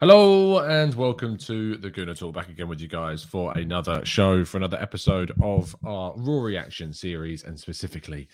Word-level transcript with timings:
Hello 0.00 0.60
and 0.60 0.94
welcome 0.94 1.36
to 1.36 1.76
the 1.76 1.90
Gooner 1.90 2.18
Talk. 2.18 2.34
Back 2.34 2.48
again 2.48 2.68
with 2.68 2.80
you 2.80 2.88
guys 2.88 3.22
for 3.22 3.52
another 3.58 4.02
show, 4.06 4.46
for 4.46 4.56
another 4.56 4.78
episode 4.80 5.30
of 5.42 5.76
our 5.84 6.14
Raw 6.16 6.40
Reaction 6.40 6.94
series, 6.94 7.44
and 7.44 7.60
specifically 7.60 8.26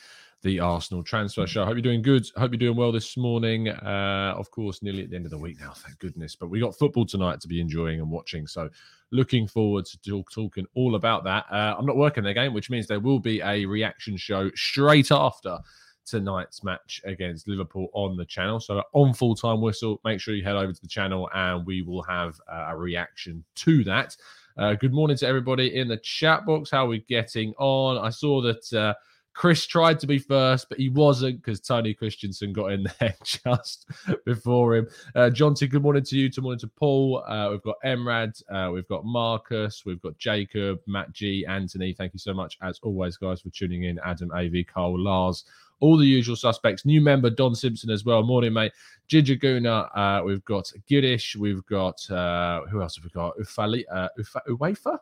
the 0.42 0.60
Arsenal 0.60 1.02
transfer 1.02 1.44
show. 1.44 1.64
Hope 1.64 1.74
you're 1.74 1.82
doing 1.82 2.02
good. 2.02 2.24
Hope 2.36 2.52
you're 2.52 2.58
doing 2.58 2.76
well 2.76 2.92
this 2.92 3.16
morning. 3.16 3.68
Uh, 3.68 4.32
of 4.36 4.48
course, 4.52 4.80
nearly 4.80 5.02
at 5.02 5.10
the 5.10 5.16
end 5.16 5.24
of 5.24 5.32
the 5.32 5.38
week 5.38 5.58
now, 5.58 5.72
thank 5.72 5.98
goodness. 5.98 6.36
But 6.36 6.50
we 6.50 6.60
got 6.60 6.78
football 6.78 7.04
tonight 7.04 7.40
to 7.40 7.48
be 7.48 7.60
enjoying 7.60 7.98
and 7.98 8.12
watching. 8.12 8.46
So 8.46 8.70
looking 9.10 9.48
forward 9.48 9.86
to 9.86 9.98
talk, 10.08 10.30
talking 10.30 10.66
all 10.76 10.94
about 10.94 11.24
that. 11.24 11.46
Uh, 11.50 11.74
I'm 11.76 11.84
not 11.84 11.96
working 11.96 12.22
the 12.22 12.32
game, 12.32 12.54
which 12.54 12.70
means 12.70 12.86
there 12.86 13.00
will 13.00 13.18
be 13.18 13.40
a 13.40 13.66
reaction 13.66 14.16
show 14.16 14.52
straight 14.54 15.10
after 15.10 15.58
tonight's 16.06 16.64
match 16.64 17.02
against 17.04 17.48
Liverpool 17.48 17.88
on 17.92 18.16
the 18.16 18.24
channel. 18.24 18.60
So 18.60 18.82
on 18.92 19.12
full 19.12 19.34
time 19.34 19.60
whistle, 19.60 20.00
make 20.04 20.20
sure 20.20 20.34
you 20.34 20.44
head 20.44 20.56
over 20.56 20.72
to 20.72 20.80
the 20.80 20.88
channel 20.88 21.28
and 21.34 21.66
we 21.66 21.82
will 21.82 22.02
have 22.04 22.40
uh, 22.50 22.66
a 22.68 22.76
reaction 22.76 23.44
to 23.56 23.84
that. 23.84 24.16
Uh, 24.56 24.74
good 24.74 24.92
morning 24.92 25.16
to 25.18 25.26
everybody 25.26 25.76
in 25.76 25.88
the 25.88 25.98
chat 25.98 26.46
box. 26.46 26.70
How 26.70 26.86
are 26.86 26.88
we 26.88 27.00
getting 27.00 27.52
on? 27.58 27.98
I 27.98 28.08
saw 28.08 28.40
that 28.40 28.72
uh, 28.72 28.94
Chris 29.36 29.66
tried 29.66 30.00
to 30.00 30.06
be 30.06 30.18
first, 30.18 30.70
but 30.70 30.78
he 30.78 30.88
wasn't 30.88 31.36
because 31.36 31.60
Tony 31.60 31.92
Christensen 31.92 32.54
got 32.54 32.72
in 32.72 32.86
there 33.00 33.14
just 33.22 33.86
before 34.24 34.76
him. 34.76 34.88
Uh, 35.14 35.28
John 35.28 35.54
T, 35.54 35.66
good 35.66 35.82
morning 35.82 36.04
to 36.04 36.16
you. 36.16 36.30
Good 36.30 36.40
morning 36.40 36.58
to 36.60 36.68
Paul. 36.68 37.22
Uh, 37.28 37.50
we've 37.50 37.62
got 37.62 37.76
Emrad. 37.84 38.42
Uh, 38.50 38.70
we've 38.72 38.88
got 38.88 39.04
Marcus. 39.04 39.84
We've 39.84 40.00
got 40.00 40.16
Jacob, 40.16 40.80
Matt 40.86 41.12
G, 41.12 41.44
Anthony. 41.46 41.92
Thank 41.92 42.14
you 42.14 42.18
so 42.18 42.32
much, 42.32 42.56
as 42.62 42.80
always, 42.82 43.18
guys, 43.18 43.42
for 43.42 43.50
tuning 43.50 43.84
in. 43.84 44.00
Adam, 44.06 44.32
AV, 44.32 44.64
Carl, 44.66 44.98
Lars, 44.98 45.44
all 45.80 45.96
the 45.96 46.06
usual 46.06 46.36
suspects. 46.36 46.84
New 46.84 47.00
member 47.00 47.30
Don 47.30 47.54
Simpson 47.54 47.90
as 47.90 48.04
well. 48.04 48.22
Morning, 48.22 48.52
mate. 48.52 48.72
Ginger 49.08 49.36
Guna. 49.36 49.88
Uh, 49.94 50.22
we've 50.24 50.44
got 50.44 50.70
Giddish. 50.86 51.36
We've 51.36 51.64
got 51.66 51.98
uh, 52.10 52.62
who 52.70 52.82
else 52.82 52.96
have 52.96 53.04
we 53.04 53.10
got? 53.10 53.36
Ufali, 53.38 53.84
uh, 53.92 54.08
Ufa, 54.18 54.42
Uefa. 54.48 54.98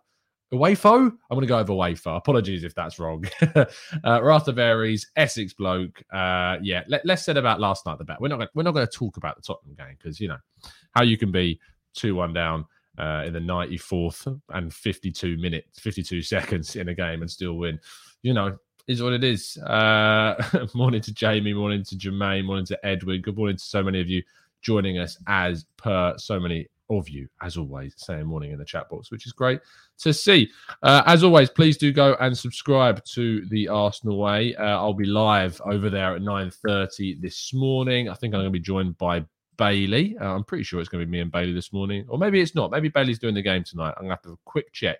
Uefo? 0.53 0.97
I'm 0.97 1.19
going 1.31 1.41
to 1.43 1.47
go 1.47 1.59
over 1.59 1.73
Uefa. 1.73 2.17
Apologies 2.17 2.65
if 2.65 2.75
that's 2.75 2.99
wrong. 2.99 3.25
uh, 4.05 4.23
Rata. 4.23 4.97
Essex 5.17 5.53
bloke. 5.53 6.03
Uh, 6.13 6.57
yeah, 6.63 6.83
let, 6.89 7.09
us 7.09 7.25
said 7.25 7.37
about 7.37 7.61
last 7.61 7.87
night. 7.87 7.99
The 7.99 8.05
bet. 8.05 8.21
We're 8.21 8.29
not. 8.29 8.39
Gonna, 8.39 8.51
we're 8.55 8.63
not 8.63 8.75
going 8.75 8.87
to 8.87 8.93
talk 8.93 9.17
about 9.17 9.37
the 9.37 9.43
Tottenham 9.43 9.75
game 9.75 9.97
because 9.99 10.21
you 10.21 10.29
know 10.29 10.39
how 10.93 11.03
you 11.03 11.17
can 11.17 11.33
be 11.33 11.61
two 11.95 12.15
one 12.15 12.33
down 12.33 12.67
uh, 12.99 13.25
in 13.27 13.33
the 13.33 13.41
94th 13.41 14.41
and 14.51 14.73
52 14.73 15.37
minutes, 15.39 15.81
52 15.81 16.23
seconds 16.23 16.77
in 16.77 16.89
a 16.89 16.95
game 16.95 17.23
and 17.23 17.31
still 17.31 17.55
win. 17.55 17.81
You 18.23 18.35
know, 18.35 18.57
is 18.87 19.03
what 19.03 19.13
it 19.13 19.25
is. 19.25 19.57
Uh, 19.59 20.67
morning 20.75 21.01
to 21.01 21.13
Jamie, 21.13 21.55
morning 21.55 21.85
to 21.85 21.97
Jermaine, 21.97 22.45
morning 22.45 22.67
to 22.67 22.87
Edwin. 22.87 23.21
Good 23.23 23.37
morning 23.37 23.57
to 23.57 23.63
so 23.63 23.83
many 23.83 24.01
of 24.01 24.09
you 24.09 24.23
joining 24.63 24.99
us 24.99 25.19
as 25.27 25.67
per 25.77 26.15
so 26.19 26.39
many 26.39 26.69
of 26.91 27.09
you, 27.09 27.29
as 27.43 27.57
always, 27.57 27.95
saying 27.97 28.27
morning 28.27 28.53
in 28.53 28.59
the 28.59 28.65
chat 28.65 28.89
box, 28.91 29.11
which 29.11 29.27
is 29.27 29.33
great 29.33 29.61
to 29.99 30.13
see. 30.13 30.51
Uh, 30.83 31.03
as 31.07 31.25
always, 31.25 31.49
please 31.49 31.79
do 31.79 31.93
go 31.93 32.15
and 32.21 32.37
subscribe 32.37 33.03
to 33.05 33.47
the 33.47 33.69
Arsenal 33.69 34.19
Way. 34.19 34.55
Uh, 34.57 34.65
I'll 34.65 34.93
be 34.93 35.07
live 35.07 35.61
over 35.65 35.89
there 35.89 36.15
at 36.17 36.23
9.30 36.23 37.21
this 37.21 37.55
morning. 37.55 38.09
I 38.09 38.15
think 38.15 38.35
I'm 38.35 38.41
going 38.41 38.53
to 38.53 38.59
be 38.59 38.61
joined 38.61 38.99
by 38.99 39.25
Bailey. 39.57 40.17
Uh, 40.21 40.35
I'm 40.35 40.45
pretty 40.45 40.65
sure 40.65 40.81
it's 40.81 40.89
going 40.89 41.01
to 41.01 41.07
be 41.07 41.13
me 41.13 41.21
and 41.21 41.33
Bailey 41.33 41.55
this 41.55 41.73
morning. 41.73 42.05
Or 42.09 42.19
maybe 42.19 42.41
it's 42.41 42.55
not. 42.55 42.71
Maybe 42.71 42.89
Bailey's 42.89 43.19
doing 43.19 43.35
the 43.35 43.43
game 43.43 43.65
tonight. 43.65 43.95
I'm 43.97 44.03
going 44.03 44.11
to 44.11 44.15
have 44.15 44.23
to 44.23 44.29
have 44.31 44.39
a 44.39 44.51
quick 44.51 44.73
check. 44.73 44.99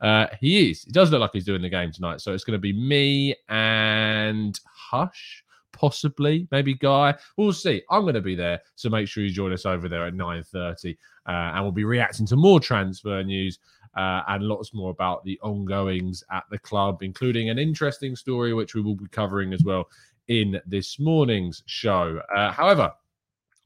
Uh, 0.00 0.26
he 0.40 0.70
is. 0.70 0.82
He 0.82 0.92
does 0.92 1.10
look 1.10 1.20
like 1.20 1.30
he's 1.32 1.44
doing 1.44 1.62
the 1.62 1.68
game 1.68 1.92
tonight. 1.92 2.20
So 2.20 2.32
it's 2.32 2.44
going 2.44 2.56
to 2.56 2.60
be 2.60 2.72
me 2.72 3.34
and 3.48 4.58
Hush, 4.66 5.44
possibly, 5.72 6.46
maybe 6.50 6.74
Guy. 6.74 7.14
We'll 7.36 7.52
see. 7.52 7.82
I'm 7.90 8.02
going 8.02 8.14
to 8.14 8.20
be 8.20 8.34
there. 8.34 8.60
So 8.74 8.90
make 8.90 9.08
sure 9.08 9.22
you 9.22 9.30
join 9.30 9.52
us 9.52 9.66
over 9.66 9.88
there 9.88 10.06
at 10.06 10.14
9.30. 10.14 10.96
Uh, 11.26 11.30
and 11.30 11.62
we'll 11.62 11.72
be 11.72 11.84
reacting 11.84 12.26
to 12.26 12.36
more 12.36 12.60
transfer 12.60 13.22
news 13.22 13.58
uh, 13.96 14.22
and 14.28 14.44
lots 14.44 14.74
more 14.74 14.90
about 14.90 15.24
the 15.24 15.38
ongoings 15.42 16.22
at 16.30 16.44
the 16.50 16.58
club, 16.58 17.02
including 17.02 17.50
an 17.50 17.58
interesting 17.58 18.16
story, 18.16 18.52
which 18.52 18.74
we 18.74 18.82
will 18.82 18.96
be 18.96 19.08
covering 19.08 19.52
as 19.52 19.62
well 19.64 19.88
in 20.28 20.60
this 20.66 20.98
morning's 20.98 21.62
show. 21.66 22.20
Uh, 22.34 22.50
however, 22.50 22.92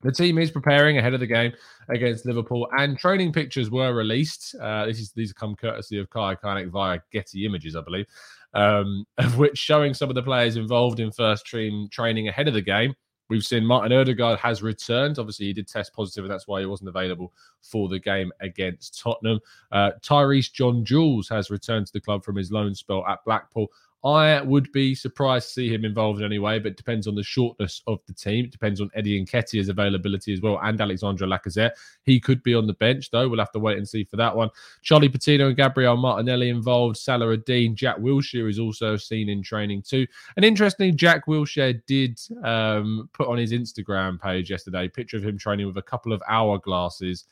the 0.02 0.12
team 0.12 0.38
is 0.38 0.50
preparing 0.50 0.98
ahead 0.98 1.14
of 1.14 1.20
the 1.20 1.26
game 1.26 1.52
against 1.88 2.26
Liverpool, 2.26 2.68
and 2.78 2.98
training 2.98 3.32
pictures 3.32 3.70
were 3.70 3.92
released. 3.94 4.54
Uh, 4.60 4.86
this 4.86 5.00
is 5.00 5.12
these 5.12 5.32
come 5.32 5.56
courtesy 5.56 5.98
of 5.98 6.08
Kai 6.10 6.36
Kanek 6.36 6.70
via 6.70 7.00
Getty 7.12 7.44
Images, 7.44 7.74
I 7.74 7.80
believe, 7.80 8.06
um, 8.54 9.04
of 9.18 9.38
which 9.38 9.58
showing 9.58 9.94
some 9.94 10.08
of 10.08 10.14
the 10.14 10.22
players 10.22 10.56
involved 10.56 11.00
in 11.00 11.10
first 11.10 11.46
team 11.46 11.88
training 11.90 12.28
ahead 12.28 12.48
of 12.48 12.54
the 12.54 12.62
game. 12.62 12.94
We've 13.28 13.44
seen 13.44 13.66
Martin 13.66 13.92
Odegaard 13.92 14.38
has 14.38 14.62
returned. 14.62 15.18
Obviously, 15.18 15.46
he 15.46 15.52
did 15.52 15.68
test 15.68 15.92
positive, 15.92 16.24
and 16.24 16.32
that's 16.32 16.48
why 16.48 16.60
he 16.60 16.66
wasn't 16.66 16.88
available 16.88 17.34
for 17.60 17.88
the 17.88 17.98
game 17.98 18.32
against 18.40 18.98
Tottenham. 18.98 19.38
Uh, 19.70 19.90
Tyreece 20.00 20.50
John 20.50 20.82
Jules 20.82 21.28
has 21.28 21.50
returned 21.50 21.86
to 21.88 21.92
the 21.92 22.00
club 22.00 22.24
from 22.24 22.36
his 22.36 22.50
loan 22.50 22.74
spell 22.74 23.04
at 23.06 23.22
Blackpool. 23.26 23.68
I 24.04 24.40
would 24.42 24.70
be 24.70 24.94
surprised 24.94 25.48
to 25.48 25.52
see 25.54 25.68
him 25.68 25.84
involved 25.84 26.20
in 26.20 26.24
any 26.24 26.38
way, 26.38 26.60
but 26.60 26.76
depends 26.76 27.08
on 27.08 27.16
the 27.16 27.22
shortness 27.22 27.82
of 27.88 27.98
the 28.06 28.12
team. 28.12 28.44
It 28.44 28.52
depends 28.52 28.80
on 28.80 28.90
Eddie 28.94 29.24
Nketiah's 29.24 29.68
availability 29.68 30.32
as 30.32 30.40
well, 30.40 30.60
and 30.62 30.80
Alexandre 30.80 31.26
Lacazette. 31.26 31.72
He 32.04 32.20
could 32.20 32.42
be 32.44 32.54
on 32.54 32.68
the 32.68 32.74
bench, 32.74 33.10
though. 33.10 33.28
We'll 33.28 33.40
have 33.40 33.50
to 33.52 33.58
wait 33.58 33.76
and 33.76 33.88
see 33.88 34.04
for 34.04 34.16
that 34.16 34.34
one. 34.34 34.50
Charlie 34.82 35.08
Patino 35.08 35.48
and 35.48 35.56
Gabriel 35.56 35.96
Martinelli 35.96 36.48
involved. 36.48 36.96
Salah-Eddine, 36.96 37.74
Jack 37.74 37.98
Wilshere 37.98 38.48
is 38.48 38.60
also 38.60 38.96
seen 38.96 39.28
in 39.28 39.42
training 39.42 39.82
too. 39.82 40.06
And 40.36 40.44
interestingly, 40.44 40.92
Jack 40.92 41.26
Wilshere 41.26 41.82
did 41.86 42.20
um, 42.44 43.10
put 43.12 43.26
on 43.26 43.38
his 43.38 43.52
Instagram 43.52 44.20
page 44.20 44.50
yesterday 44.50 44.86
a 44.86 44.88
picture 44.88 45.16
of 45.16 45.24
him 45.24 45.38
training 45.38 45.66
with 45.66 45.76
a 45.76 45.82
couple 45.82 46.12
of 46.12 46.22
hourglasses 46.30 47.24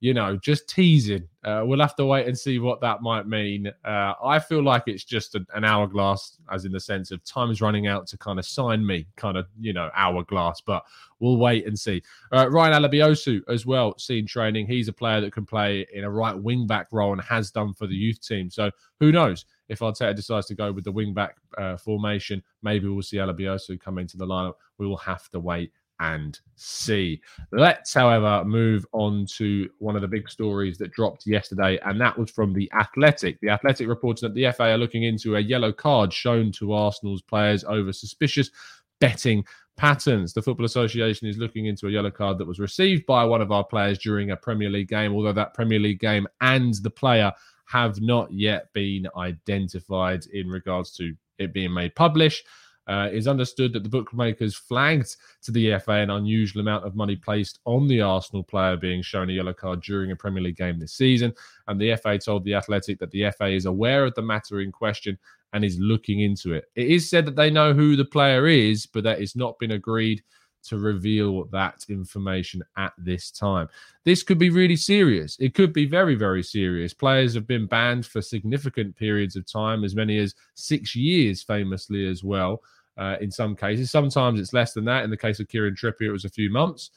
you 0.00 0.14
know, 0.14 0.34
just 0.36 0.66
teasing. 0.66 1.28
Uh, 1.44 1.62
we'll 1.64 1.80
have 1.80 1.94
to 1.96 2.06
wait 2.06 2.26
and 2.26 2.38
see 2.38 2.58
what 2.58 2.80
that 2.80 3.02
might 3.02 3.26
mean. 3.26 3.70
Uh, 3.84 4.14
I 4.24 4.38
feel 4.38 4.62
like 4.62 4.84
it's 4.86 5.04
just 5.04 5.34
an 5.34 5.64
hourglass, 5.64 6.38
as 6.50 6.64
in 6.64 6.72
the 6.72 6.80
sense 6.80 7.10
of 7.10 7.22
time 7.24 7.50
is 7.50 7.60
running 7.60 7.86
out 7.86 8.06
to 8.08 8.18
kind 8.18 8.38
of 8.38 8.46
sign 8.46 8.84
me, 8.84 9.06
kind 9.16 9.36
of, 9.36 9.46
you 9.60 9.74
know, 9.74 9.90
hourglass, 9.94 10.62
but 10.62 10.84
we'll 11.18 11.36
wait 11.36 11.66
and 11.66 11.78
see. 11.78 12.02
Uh, 12.32 12.48
Ryan 12.50 12.82
Alebiosu 12.82 13.42
as 13.48 13.66
well, 13.66 13.96
seen 13.98 14.26
training. 14.26 14.66
He's 14.66 14.88
a 14.88 14.92
player 14.92 15.20
that 15.20 15.34
can 15.34 15.44
play 15.44 15.86
in 15.92 16.04
a 16.04 16.10
right 16.10 16.36
wing 16.36 16.66
back 16.66 16.88
role 16.92 17.12
and 17.12 17.20
has 17.20 17.50
done 17.50 17.74
for 17.74 17.86
the 17.86 17.94
youth 17.94 18.26
team. 18.26 18.50
So 18.50 18.70
who 19.00 19.12
knows? 19.12 19.44
If 19.68 19.80
Arteta 19.80 20.16
decides 20.16 20.46
to 20.46 20.54
go 20.54 20.72
with 20.72 20.84
the 20.84 20.92
wing 20.92 21.14
back 21.14 21.36
uh, 21.56 21.76
formation, 21.76 22.42
maybe 22.62 22.88
we'll 22.88 23.02
see 23.02 23.18
Alebiosu 23.18 23.78
come 23.80 23.98
into 23.98 24.16
the 24.16 24.26
lineup. 24.26 24.54
We 24.78 24.86
will 24.86 24.96
have 24.96 25.28
to 25.28 25.40
wait 25.40 25.72
and 26.00 26.40
see. 26.56 27.20
Let's, 27.52 27.94
however, 27.94 28.44
move 28.44 28.84
on 28.92 29.26
to 29.36 29.68
one 29.78 29.94
of 29.94 30.02
the 30.02 30.08
big 30.08 30.28
stories 30.28 30.78
that 30.78 30.92
dropped 30.92 31.26
yesterday, 31.26 31.78
and 31.84 32.00
that 32.00 32.18
was 32.18 32.30
from 32.30 32.52
The 32.52 32.70
Athletic. 32.74 33.38
The 33.40 33.50
Athletic 33.50 33.86
reported 33.86 34.24
that 34.24 34.34
the 34.34 34.50
FA 34.52 34.72
are 34.72 34.78
looking 34.78 35.04
into 35.04 35.36
a 35.36 35.40
yellow 35.40 35.72
card 35.72 36.12
shown 36.12 36.50
to 36.52 36.72
Arsenal's 36.72 37.22
players 37.22 37.64
over 37.64 37.92
suspicious 37.92 38.50
betting 39.00 39.44
patterns. 39.76 40.32
The 40.32 40.42
Football 40.42 40.66
Association 40.66 41.28
is 41.28 41.38
looking 41.38 41.66
into 41.66 41.86
a 41.86 41.90
yellow 41.90 42.10
card 42.10 42.38
that 42.38 42.48
was 42.48 42.58
received 42.58 43.06
by 43.06 43.24
one 43.24 43.40
of 43.40 43.52
our 43.52 43.64
players 43.64 43.98
during 43.98 44.30
a 44.30 44.36
Premier 44.36 44.68
League 44.70 44.88
game, 44.88 45.12
although 45.12 45.32
that 45.32 45.54
Premier 45.54 45.78
League 45.78 46.00
game 46.00 46.26
and 46.40 46.74
the 46.82 46.90
player 46.90 47.32
have 47.66 48.00
not 48.00 48.32
yet 48.32 48.72
been 48.72 49.06
identified 49.16 50.26
in 50.32 50.48
regards 50.48 50.90
to 50.96 51.14
it 51.38 51.52
being 51.52 51.72
made 51.72 51.94
public. 51.94 52.34
Uh, 52.90 53.08
is 53.12 53.28
understood 53.28 53.72
that 53.72 53.84
the 53.84 53.88
bookmakers 53.88 54.56
flagged 54.56 55.14
to 55.40 55.52
the 55.52 55.78
FA 55.78 55.92
an 55.92 56.10
unusual 56.10 56.60
amount 56.60 56.84
of 56.84 56.96
money 56.96 57.14
placed 57.14 57.60
on 57.64 57.86
the 57.86 58.00
Arsenal 58.00 58.42
player 58.42 58.76
being 58.76 59.00
shown 59.00 59.30
a 59.30 59.32
yellow 59.32 59.52
card 59.52 59.80
during 59.80 60.10
a 60.10 60.16
Premier 60.16 60.42
League 60.42 60.56
game 60.56 60.76
this 60.76 60.94
season. 60.94 61.32
And 61.68 61.80
the 61.80 61.94
FA 61.94 62.18
told 62.18 62.42
the 62.42 62.54
Athletic 62.54 62.98
that 62.98 63.12
the 63.12 63.30
FA 63.30 63.46
is 63.46 63.66
aware 63.66 64.04
of 64.04 64.14
the 64.16 64.22
matter 64.22 64.60
in 64.60 64.72
question 64.72 65.16
and 65.52 65.64
is 65.64 65.78
looking 65.78 66.22
into 66.22 66.52
it. 66.52 66.64
It 66.74 66.88
is 66.88 67.08
said 67.08 67.26
that 67.26 67.36
they 67.36 67.48
know 67.48 67.72
who 67.72 67.94
the 67.94 68.04
player 68.04 68.48
is, 68.48 68.86
but 68.86 69.04
that 69.04 69.20
it's 69.20 69.36
not 69.36 69.60
been 69.60 69.70
agreed 69.70 70.24
to 70.62 70.76
reveal 70.76 71.44
that 71.46 71.84
information 71.88 72.60
at 72.76 72.92
this 72.98 73.30
time. 73.30 73.68
This 74.04 74.24
could 74.24 74.38
be 74.38 74.50
really 74.50 74.76
serious. 74.76 75.36
It 75.38 75.54
could 75.54 75.72
be 75.72 75.86
very, 75.86 76.16
very 76.16 76.42
serious. 76.42 76.92
Players 76.92 77.34
have 77.34 77.46
been 77.46 77.66
banned 77.66 78.04
for 78.04 78.20
significant 78.20 78.96
periods 78.96 79.36
of 79.36 79.50
time, 79.50 79.84
as 79.84 79.94
many 79.94 80.18
as 80.18 80.34
six 80.54 80.94
years, 80.96 81.42
famously, 81.42 82.06
as 82.08 82.24
well. 82.24 82.60
Uh, 83.00 83.16
in 83.22 83.30
some 83.30 83.56
cases, 83.56 83.90
sometimes 83.90 84.38
it's 84.38 84.52
less 84.52 84.74
than 84.74 84.84
that. 84.84 85.04
In 85.04 85.10
the 85.10 85.16
case 85.16 85.40
of 85.40 85.48
Kieran 85.48 85.74
Trippier, 85.74 86.08
it 86.08 86.12
was 86.12 86.26
a 86.26 86.30
few 86.30 86.50
months, 86.50 86.90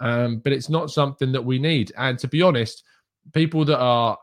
um, 0.00 0.38
but 0.38 0.52
it's 0.52 0.70
not 0.70 0.90
something 0.90 1.30
that 1.30 1.44
we 1.44 1.58
need. 1.58 1.92
And 1.98 2.18
to 2.20 2.26
be 2.26 2.40
honest, 2.40 2.82
people 3.32 3.64
that 3.66 3.78
are 3.78 4.18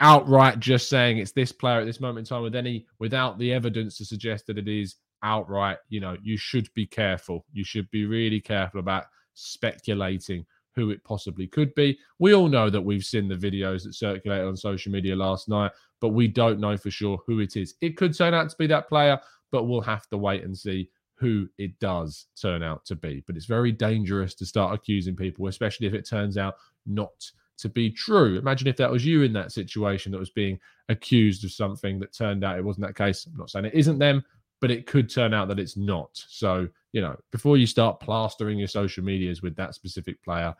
outright 0.00 0.58
just 0.58 0.88
saying 0.88 1.18
it's 1.18 1.32
this 1.32 1.52
player 1.52 1.80
at 1.80 1.84
this 1.84 2.00
moment 2.00 2.26
in 2.26 2.34
time 2.34 2.42
with 2.42 2.56
any 2.56 2.86
without 2.98 3.38
the 3.38 3.52
evidence 3.52 3.98
to 3.98 4.04
suggest 4.04 4.46
that 4.46 4.56
it 4.56 4.66
is 4.66 4.96
outright, 5.22 5.76
you 5.90 6.00
know, 6.00 6.16
you 6.22 6.38
should 6.38 6.72
be 6.74 6.86
careful. 6.86 7.44
You 7.52 7.64
should 7.64 7.90
be 7.90 8.06
really 8.06 8.40
careful 8.40 8.80
about 8.80 9.04
speculating 9.34 10.44
who 10.74 10.90
it 10.90 11.04
possibly 11.04 11.46
could 11.46 11.74
be. 11.74 11.98
We 12.18 12.34
all 12.34 12.48
know 12.48 12.70
that 12.70 12.80
we've 12.80 13.04
seen 13.04 13.28
the 13.28 13.34
videos 13.34 13.84
that 13.84 13.94
circulated 13.94 14.46
on 14.46 14.56
social 14.56 14.90
media 14.90 15.14
last 15.14 15.48
night, 15.48 15.70
but 16.00 16.08
we 16.08 16.28
don't 16.28 16.60
know 16.60 16.76
for 16.76 16.90
sure 16.90 17.20
who 17.26 17.40
it 17.40 17.56
is. 17.56 17.74
It 17.80 17.96
could 17.96 18.16
turn 18.16 18.34
out 18.34 18.48
to 18.48 18.56
be 18.56 18.66
that 18.68 18.88
player, 18.88 19.20
but 19.52 19.64
we'll 19.64 19.80
have 19.80 20.08
to 20.08 20.18
wait 20.18 20.42
and 20.42 20.58
see 20.58 20.88
who 21.14 21.48
it 21.58 21.78
does 21.78 22.26
turn 22.40 22.64
out 22.64 22.84
to 22.86 22.96
be. 22.96 23.22
But 23.28 23.36
it's 23.36 23.46
very 23.46 23.70
dangerous 23.70 24.34
to 24.34 24.44
start 24.44 24.74
accusing 24.74 25.14
people, 25.14 25.46
especially 25.46 25.86
if 25.86 25.94
it 25.94 26.08
turns 26.08 26.36
out 26.36 26.56
not 26.84 27.30
to 27.58 27.68
be 27.68 27.90
true. 27.90 28.36
Imagine 28.36 28.66
if 28.66 28.76
that 28.78 28.90
was 28.90 29.06
you 29.06 29.22
in 29.22 29.32
that 29.34 29.52
situation 29.52 30.10
that 30.10 30.18
was 30.18 30.30
being 30.30 30.58
accused 30.88 31.44
of 31.44 31.52
something 31.52 32.00
that 32.00 32.12
turned 32.12 32.42
out 32.42 32.58
it 32.58 32.64
wasn't 32.64 32.84
that 32.86 32.96
case. 32.96 33.24
I'm 33.26 33.36
not 33.36 33.50
saying 33.50 33.66
it 33.66 33.74
isn't 33.74 34.00
them, 34.00 34.24
but 34.60 34.72
it 34.72 34.86
could 34.86 35.08
turn 35.08 35.32
out 35.32 35.46
that 35.48 35.60
it's 35.60 35.76
not. 35.76 36.10
So, 36.12 36.68
you 36.92 37.00
know, 37.00 37.16
before 37.30 37.56
you 37.56 37.66
start 37.66 38.00
plastering 38.00 38.58
your 38.58 38.68
social 38.68 39.04
medias 39.04 39.42
with 39.42 39.54
that 39.56 39.76
specific 39.76 40.20
player, 40.24 40.54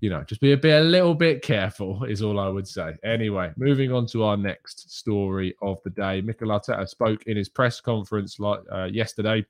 you 0.00 0.10
know, 0.10 0.22
just 0.24 0.40
be 0.40 0.52
a 0.52 0.56
bit, 0.56 0.80
a 0.80 0.84
little 0.84 1.14
bit 1.14 1.42
careful, 1.42 2.04
is 2.04 2.22
all 2.22 2.38
I 2.38 2.48
would 2.48 2.66
say. 2.66 2.94
Anyway, 3.04 3.52
moving 3.56 3.92
on 3.92 4.06
to 4.06 4.24
our 4.24 4.36
next 4.36 4.90
story 4.90 5.54
of 5.62 5.78
the 5.84 5.90
day. 5.90 6.20
Mikel 6.20 6.48
Arteta 6.48 6.88
spoke 6.88 7.22
in 7.24 7.36
his 7.36 7.48
press 7.48 7.80
conference 7.80 8.38
like, 8.38 8.60
uh, 8.72 8.84
yesterday 8.84 9.44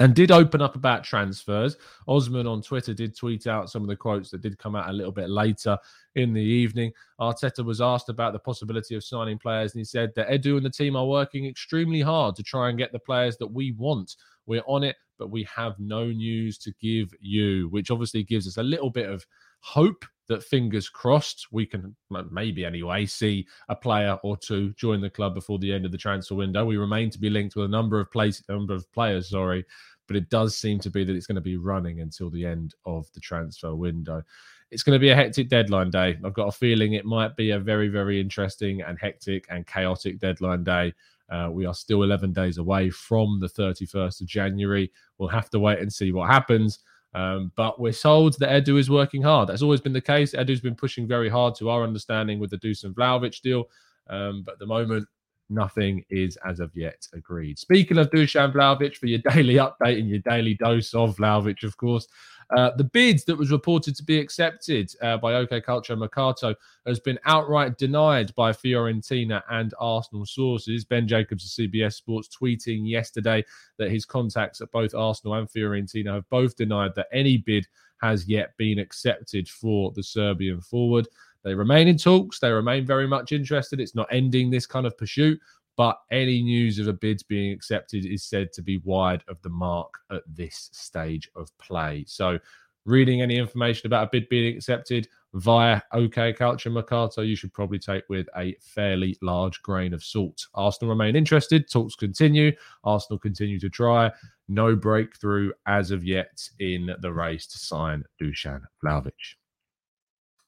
and 0.00 0.14
did 0.14 0.30
open 0.30 0.62
up 0.62 0.74
about 0.74 1.04
transfers. 1.04 1.76
Osman 2.08 2.46
on 2.46 2.62
Twitter 2.62 2.94
did 2.94 3.16
tweet 3.16 3.46
out 3.46 3.70
some 3.70 3.82
of 3.82 3.88
the 3.88 3.96
quotes 3.96 4.30
that 4.30 4.40
did 4.40 4.58
come 4.58 4.74
out 4.74 4.88
a 4.88 4.92
little 4.92 5.12
bit 5.12 5.28
later 5.28 5.76
in 6.14 6.32
the 6.32 6.40
evening. 6.40 6.92
Arteta 7.20 7.64
was 7.64 7.80
asked 7.80 8.08
about 8.08 8.32
the 8.32 8.38
possibility 8.38 8.94
of 8.94 9.04
signing 9.04 9.38
players, 9.38 9.74
and 9.74 9.80
he 9.80 9.84
said 9.84 10.10
that 10.16 10.28
Edu 10.28 10.56
and 10.56 10.64
the 10.64 10.70
team 10.70 10.96
are 10.96 11.06
working 11.06 11.46
extremely 11.46 12.00
hard 12.00 12.34
to 12.36 12.42
try 12.42 12.68
and 12.68 12.78
get 12.78 12.92
the 12.92 12.98
players 12.98 13.36
that 13.36 13.46
we 13.46 13.72
want. 13.72 14.16
We're 14.46 14.62
on 14.66 14.82
it, 14.82 14.96
but 15.18 15.30
we 15.30 15.46
have 15.54 15.78
no 15.78 16.06
news 16.06 16.58
to 16.58 16.72
give 16.80 17.14
you, 17.20 17.68
which 17.68 17.90
obviously 17.90 18.24
gives 18.24 18.48
us 18.48 18.56
a 18.56 18.62
little 18.62 18.90
bit 18.90 19.08
of 19.08 19.24
hope 19.62 20.04
that 20.28 20.42
fingers 20.42 20.88
crossed 20.88 21.48
we 21.50 21.66
can 21.66 21.94
maybe 22.30 22.64
anyway 22.64 23.04
see 23.04 23.46
a 23.68 23.76
player 23.76 24.18
or 24.22 24.36
two 24.36 24.72
join 24.74 25.00
the 25.00 25.10
club 25.10 25.34
before 25.34 25.58
the 25.58 25.72
end 25.72 25.84
of 25.84 25.92
the 25.92 25.98
transfer 25.98 26.34
window. 26.34 26.64
We 26.64 26.76
remain 26.76 27.10
to 27.10 27.18
be 27.18 27.30
linked 27.30 27.56
with 27.56 27.66
a 27.66 27.68
number 27.68 28.00
of 28.00 28.10
place 28.10 28.42
number 28.48 28.74
of 28.74 28.90
players, 28.92 29.30
sorry, 29.30 29.64
but 30.06 30.16
it 30.16 30.30
does 30.30 30.56
seem 30.56 30.78
to 30.80 30.90
be 30.90 31.04
that 31.04 31.14
it's 31.14 31.26
going 31.26 31.36
to 31.36 31.40
be 31.40 31.56
running 31.56 32.00
until 32.00 32.30
the 32.30 32.44
end 32.44 32.74
of 32.86 33.10
the 33.12 33.20
transfer 33.20 33.74
window. 33.74 34.22
It's 34.70 34.82
going 34.82 34.96
to 34.96 35.00
be 35.00 35.10
a 35.10 35.14
hectic 35.14 35.48
deadline 35.48 35.90
day. 35.90 36.18
I've 36.24 36.34
got 36.34 36.48
a 36.48 36.52
feeling 36.52 36.94
it 36.94 37.04
might 37.04 37.36
be 37.36 37.50
a 37.50 37.58
very, 37.58 37.88
very 37.88 38.20
interesting 38.20 38.80
and 38.80 38.98
hectic 38.98 39.44
and 39.50 39.66
chaotic 39.66 40.18
deadline 40.18 40.64
day. 40.64 40.94
Uh, 41.30 41.50
we 41.50 41.66
are 41.66 41.74
still 41.74 42.02
11 42.02 42.32
days 42.32 42.58
away 42.58 42.90
from 42.90 43.38
the 43.38 43.48
31st 43.48 44.22
of 44.22 44.26
January. 44.26 44.90
We'll 45.18 45.28
have 45.28 45.50
to 45.50 45.58
wait 45.58 45.78
and 45.78 45.92
see 45.92 46.12
what 46.12 46.30
happens. 46.30 46.78
Um, 47.14 47.52
but 47.56 47.78
we're 47.78 47.92
told 47.92 48.38
that 48.38 48.64
Edu 48.64 48.78
is 48.78 48.88
working 48.88 49.22
hard. 49.22 49.48
That's 49.48 49.62
always 49.62 49.80
been 49.80 49.92
the 49.92 50.00
case. 50.00 50.32
Edu's 50.32 50.60
been 50.60 50.74
pushing 50.74 51.06
very 51.06 51.28
hard 51.28 51.54
to 51.56 51.68
our 51.68 51.84
understanding 51.84 52.38
with 52.38 52.50
the 52.50 52.58
Dusan 52.58 52.94
Vlahovic 52.94 53.40
deal. 53.42 53.64
Um, 54.08 54.42
but 54.44 54.52
at 54.52 54.58
the 54.58 54.66
moment, 54.66 55.06
nothing 55.50 56.04
is 56.08 56.38
as 56.46 56.60
of 56.60 56.70
yet 56.74 57.06
agreed. 57.12 57.58
Speaking 57.58 57.98
of 57.98 58.10
Dusan 58.10 58.52
Vlahovic, 58.52 58.96
for 58.96 59.06
your 59.06 59.18
daily 59.30 59.54
update 59.54 59.98
and 59.98 60.08
your 60.08 60.20
daily 60.20 60.54
dose 60.54 60.94
of 60.94 61.16
Vlahovic, 61.16 61.62
of 61.64 61.76
course, 61.76 62.08
uh, 62.56 62.70
the 62.76 62.84
bid 62.84 63.20
that 63.26 63.36
was 63.36 63.50
reported 63.50 63.96
to 63.96 64.02
be 64.04 64.18
accepted 64.18 64.92
uh, 65.02 65.16
by 65.16 65.34
OK 65.34 65.60
Culture 65.60 65.96
Mercato 65.96 66.54
has 66.86 67.00
been 67.00 67.18
outright 67.24 67.78
denied 67.78 68.34
by 68.34 68.52
Fiorentina 68.52 69.42
and 69.50 69.72
Arsenal 69.78 70.26
sources. 70.26 70.84
Ben 70.84 71.08
Jacobs 71.08 71.44
of 71.44 71.50
CBS 71.50 71.94
Sports 71.94 72.28
tweeting 72.28 72.88
yesterday 72.88 73.44
that 73.78 73.90
his 73.90 74.04
contacts 74.04 74.60
at 74.60 74.70
both 74.70 74.94
Arsenal 74.94 75.34
and 75.34 75.48
Fiorentina 75.48 76.14
have 76.14 76.28
both 76.28 76.56
denied 76.56 76.94
that 76.94 77.08
any 77.12 77.38
bid 77.38 77.66
has 78.02 78.28
yet 78.28 78.56
been 78.56 78.78
accepted 78.78 79.48
for 79.48 79.92
the 79.92 80.02
Serbian 80.02 80.60
forward. 80.60 81.06
They 81.44 81.54
remain 81.54 81.88
in 81.88 81.96
talks. 81.96 82.38
They 82.38 82.50
remain 82.50 82.84
very 82.84 83.06
much 83.06 83.32
interested. 83.32 83.80
It's 83.80 83.94
not 83.94 84.08
ending 84.10 84.50
this 84.50 84.66
kind 84.66 84.86
of 84.86 84.96
pursuit, 84.96 85.40
but 85.76 85.98
any 86.10 86.42
news 86.42 86.78
of 86.78 86.88
a 86.88 86.92
bid 86.92 87.22
being 87.28 87.52
accepted 87.52 88.04
is 88.04 88.24
said 88.24 88.52
to 88.52 88.62
be 88.62 88.78
wide 88.78 89.24
of 89.28 89.40
the 89.42 89.48
mark 89.48 89.94
at 90.10 90.22
this 90.26 90.68
stage 90.72 91.30
of 91.34 91.56
play. 91.58 92.04
So, 92.06 92.38
reading 92.84 93.22
any 93.22 93.36
information 93.36 93.86
about 93.86 94.08
a 94.08 94.10
bid 94.10 94.28
being 94.28 94.56
accepted 94.56 95.08
via 95.34 95.80
OK 95.92 96.32
Culture 96.34 96.70
Mercato, 96.70 97.22
you 97.22 97.36
should 97.36 97.52
probably 97.52 97.78
take 97.78 98.04
with 98.08 98.28
a 98.36 98.56
fairly 98.60 99.16
large 99.22 99.62
grain 99.62 99.94
of 99.94 100.04
salt. 100.04 100.46
Arsenal 100.54 100.90
remain 100.90 101.16
interested. 101.16 101.70
Talks 101.70 101.94
continue. 101.94 102.52
Arsenal 102.84 103.18
continue 103.18 103.58
to 103.60 103.70
try. 103.70 104.10
No 104.48 104.76
breakthrough 104.76 105.52
as 105.66 105.90
of 105.90 106.04
yet 106.04 106.48
in 106.58 106.94
the 107.00 107.12
race 107.12 107.46
to 107.46 107.58
sign 107.58 108.04
Dusan 108.20 108.62
Vlahovic. 108.84 109.36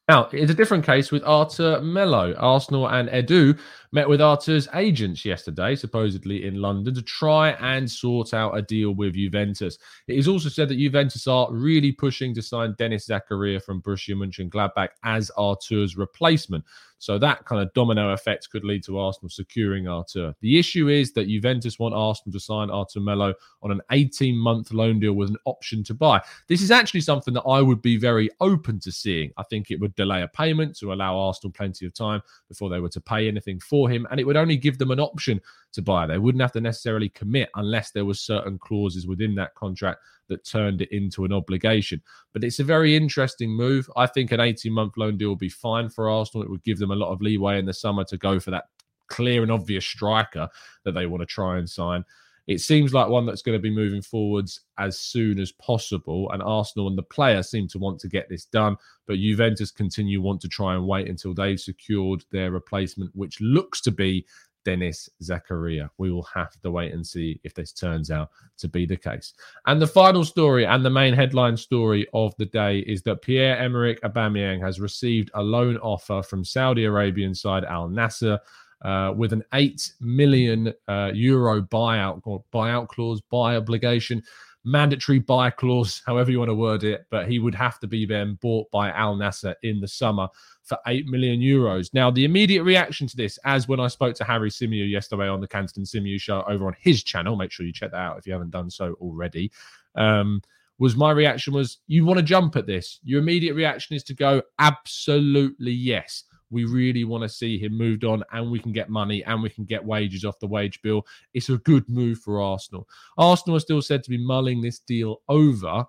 Now, 0.07 0.29
it's 0.33 0.51
a 0.51 0.55
different 0.55 0.85
case 0.85 1.11
with 1.11 1.25
Arthur 1.25 1.81
Melo. 1.81 2.35
Arsenal 2.35 2.91
and 2.91 3.09
Edu 3.09 3.59
met 3.91 4.07
with 4.07 4.21
Arthur's 4.21 4.69
agents 4.75 5.25
yesterday, 5.25 5.75
supposedly 5.75 6.45
in 6.45 6.61
London, 6.61 6.95
to 6.95 7.01
try 7.01 7.53
and 7.53 7.91
sort 7.91 8.35
out 8.35 8.53
a 8.53 8.61
deal 8.61 8.91
with 8.91 9.15
Juventus. 9.15 9.79
It 10.07 10.19
is 10.19 10.29
also 10.29 10.51
said 10.51 10.69
that 10.69 10.77
Juventus 10.77 11.27
are 11.27 11.51
really 11.51 11.91
pushing 11.91 12.35
to 12.35 12.43
sign 12.43 12.75
Denis 12.77 13.09
Zakaria 13.09 13.63
from 13.63 13.81
Borussia 13.81 14.15
Mönchengladbach 14.15 14.89
as 15.05 15.31
Arthur's 15.39 15.97
replacement. 15.97 16.65
So 16.99 17.19
that 17.19 17.45
kind 17.45 17.61
of 17.61 17.73
domino 17.75 18.11
effect 18.11 18.49
could 18.51 18.65
lead 18.65 18.83
to 18.85 18.99
Arsenal 18.99 19.29
securing 19.29 19.89
Arthur. 19.89 20.35
The 20.41 20.59
issue 20.59 20.89
is 20.89 21.13
that 21.13 21.29
Juventus 21.29 21.79
want 21.79 21.95
Arsenal 21.95 22.33
to 22.33 22.41
sign 22.41 22.71
Arthur 22.71 23.01
Melo 23.01 23.35
on 23.63 23.71
an 23.71 23.81
18 23.91 24.37
month 24.37 24.73
loan 24.73 25.01
deal 25.01 25.13
with 25.13 25.29
an 25.29 25.37
option 25.45 25.85
to 25.85 25.95
buy. 25.95 26.21
This 26.49 26.63
is 26.63 26.71
actually 26.71 27.03
something 27.03 27.35
that 27.35 27.43
I 27.43 27.61
would 27.61 27.83
be 27.83 27.97
very 27.97 28.31
open 28.41 28.81
to 28.81 28.93
seeing. 28.93 29.33
I 29.37 29.43
think 29.43 29.71
it 29.71 29.81
would 29.81 29.95
delay 29.97 30.23
a 30.23 30.29
payment 30.29 30.77
to 30.79 30.93
allow 30.93 31.19
Arsenal 31.19 31.53
plenty 31.53 31.87
of 31.87 31.95
time 31.95 32.23
before 32.49 32.71
they 32.71 32.81
were 32.81 32.89
to 32.91 33.01
pay 33.01 33.29
anything 33.29 33.61
for 33.61 33.89
him, 33.89 34.07
and 34.11 34.19
it 34.19 34.25
would 34.25 34.37
only 34.37 34.57
give 34.57 34.79
them 34.79 34.91
an 34.91 35.01
option 35.01 35.41
to 35.73 35.83
buy. 35.83 36.07
They 36.07 36.19
wouldn't 36.19 36.43
have 36.43 36.53
to 36.53 36.61
necessarily 36.61 37.09
commit 37.11 37.51
unless 37.57 37.91
there 37.91 38.05
was 38.05 38.21
certain 38.21 38.59
clauses 38.59 39.07
within 39.07 39.35
that 39.35 39.55
contract 39.55 40.01
that 40.29 40.45
turned 40.45 40.83
it 40.83 40.93
into 40.93 41.25
an 41.25 41.33
obligation. 41.33 42.03
But 42.33 42.45
it's 42.45 42.61
a 42.61 42.65
very 42.65 42.97
interesting 42.97 43.51
move. 43.51 43.89
I 43.97 44.07
think 44.07 44.33
an 44.33 44.41
18 44.41 44.73
month 44.73 44.95
loan 44.97 45.17
deal 45.17 45.31
would 45.31 45.39
be 45.39 45.49
fine 45.49 45.89
for 45.89 46.09
Arsenal. 46.09 46.45
It 46.45 46.51
would 46.51 46.65
give 46.65 46.79
them 46.79 46.91
a 46.91 46.97
lot 46.97 47.13
of 47.13 47.21
leeway 47.21 47.59
in 47.59 47.67
the 47.67 47.73
summer 47.73 48.05
to 48.05 48.17
go 48.17 48.41
for 48.41 48.51
that 48.51 48.65
clear 49.09 49.43
and 49.43 49.53
obvious 49.53 49.85
striker 49.85 50.49
that 50.85 50.93
they 50.93 51.07
want 51.07 51.21
to 51.21 51.27
try 51.27 51.59
and 51.59 51.69
sign. 51.69 52.05
It 52.47 52.61
seems 52.61 52.93
like 52.93 53.09
one 53.09 53.25
that's 53.25 53.41
going 53.41 53.57
to 53.57 53.63
be 53.63 53.75
moving 53.75 54.03
forwards 54.03 54.61
as 54.79 54.99
soon 54.99 55.39
as 55.39 55.53
possible. 55.53 56.31
And 56.31 56.43
Arsenal 56.43 56.89
and 56.89 56.99
the 56.99 57.03
player 57.03 57.43
seem 57.43 57.69
to 57.69 57.79
want 57.79 58.01
to 58.01 58.09
get 58.09 58.29
this 58.29 58.45
done. 58.45 58.77
But 59.07 59.17
Juventus 59.17 59.71
continue 59.71 60.21
want 60.21 60.43
to 60.43 60.49
try 60.49 60.75
and 60.75 60.87
wait 60.87 61.09
until 61.09 61.33
they've 61.33 61.61
secured 61.61 62.25
their 62.33 62.51
replacement, 62.51 63.17
which 63.17 63.41
looks 63.41 63.81
to 63.83 63.91
be 63.91 64.27
Denis 64.65 65.09
Zakaria. 65.23 65.89
We 65.99 66.11
will 66.11 66.27
have 66.35 66.53
to 66.63 66.71
wait 66.71 66.93
and 66.93 67.07
see 67.07 67.41
if 67.45 67.55
this 67.55 67.73
turns 67.73 68.11
out 68.11 68.31
to 68.59 68.69
be 68.69 68.87
the 68.87 68.97
case. 68.97 69.35
And 69.67 69.81
the 69.81 69.87
final 69.87 70.25
story 70.25 70.67
and 70.67 70.85
the 70.85 70.91
main 70.91 71.15
headline 71.15 71.57
story 71.57 72.07
of 72.15 72.35
the 72.39 72.47
day 72.47 72.81
is 72.81 73.03
that 73.03 73.23
Pierre 73.23 73.57
Emerick 73.59 74.01
Aubameyang 74.03 74.61
has 74.61 74.81
received 74.81 75.31
a 75.35 75.43
loan 75.43 75.77
offer 75.79 76.23
from 76.23 76.45
Saudi 76.45 76.85
Arabian 76.85 77.35
side 77.35 77.65
Al 77.65 77.89
Nassr. 77.89 78.39
Uh, 78.83 79.15
with 79.17 79.33
an 79.33 79.43
8 79.55 79.93
million 80.01 80.71
uh, 80.89 81.11
euro 81.15 81.63
buyout 81.63 82.21
buyout 82.53 82.87
clause, 82.89 83.23
buy 83.31 83.57
obligation, 83.57 84.23
mandatory 84.65 85.19
buy 85.19 85.51
clause, 85.51 86.03
however 86.07 86.31
you 86.31 86.39
want 86.39 86.49
to 86.49 86.55
word 86.55 86.85
it. 86.85 87.07
But 87.11 87.29
he 87.29 87.39
would 87.39 87.55
have 87.55 87.79
to 87.81 87.87
be 87.87 88.07
then 88.07 88.39
bought 88.41 88.71
by 88.71 88.91
Al 88.91 89.17
Nassr 89.17 89.55
in 89.63 89.81
the 89.81 89.89
summer 89.89 90.29
for 90.63 90.79
8 90.87 91.07
million 91.07 91.41
euros. 91.41 91.93
Now, 91.93 92.11
the 92.11 92.25
immediate 92.25 92.65
reaction 92.65 93.07
to 93.07 93.17
this, 93.17 93.39
as 93.45 93.69
when 93.69 93.81
I 93.81 93.89
spoke 93.89 94.15
to 94.17 94.25
Harry 94.25 94.51
Symeou 94.51 94.91
yesterday 94.91 95.29
on 95.29 95.41
the 95.41 95.49
Canton 95.49 95.85
Symeou 95.85 96.21
show 96.21 96.43
over 96.49 96.67
on 96.67 96.77
his 96.79 97.03
channel, 97.03 97.37
make 97.37 97.53
sure 97.53 97.67
you 97.67 97.73
check 97.73 97.91
that 97.91 97.99
out 97.99 98.19
if 98.19 98.27
you 98.27 98.33
haven't 98.33 98.51
done 98.51 98.71
so 98.71 98.95
already. 99.01 99.53
Um, 99.95 100.43
was 100.79 100.97
my 100.97 101.11
reaction 101.13 101.53
was 101.53 101.79
you 101.87 102.05
want 102.05 102.19
to 102.19 102.25
jump 102.25 102.57
at 102.57 102.67
this 102.67 102.99
your 103.05 103.21
immediate 103.21 103.55
reaction 103.55 103.95
is 103.95 104.03
to 104.03 104.13
go 104.13 104.43
absolutely 104.59 105.71
yes 105.71 106.25
we 106.55 106.65
really 106.65 107.05
want 107.05 107.23
to 107.23 107.29
see 107.29 107.59
him 107.59 107.77
moved 107.77 108.05
on 108.05 108.23
and 108.33 108.51
we 108.51 108.59
can 108.59 108.73
get 108.73 108.89
money 108.89 109.23
and 109.25 109.43
we 109.43 109.51
can 109.51 109.65
get 109.65 109.85
wages 109.85 110.25
off 110.25 110.39
the 110.39 110.47
wage 110.47 110.81
bill 110.81 111.05
it's 111.35 111.51
a 111.51 111.59
good 111.59 111.87
move 111.89 112.19
for 112.19 112.41
arsenal 112.41 112.89
arsenal 113.19 113.57
are 113.57 113.61
still 113.61 113.83
said 113.83 114.03
to 114.03 114.11
be 114.11 114.19
mulling 114.19 114.63
this 114.63 114.79
deal 114.79 115.21
over 115.29 115.85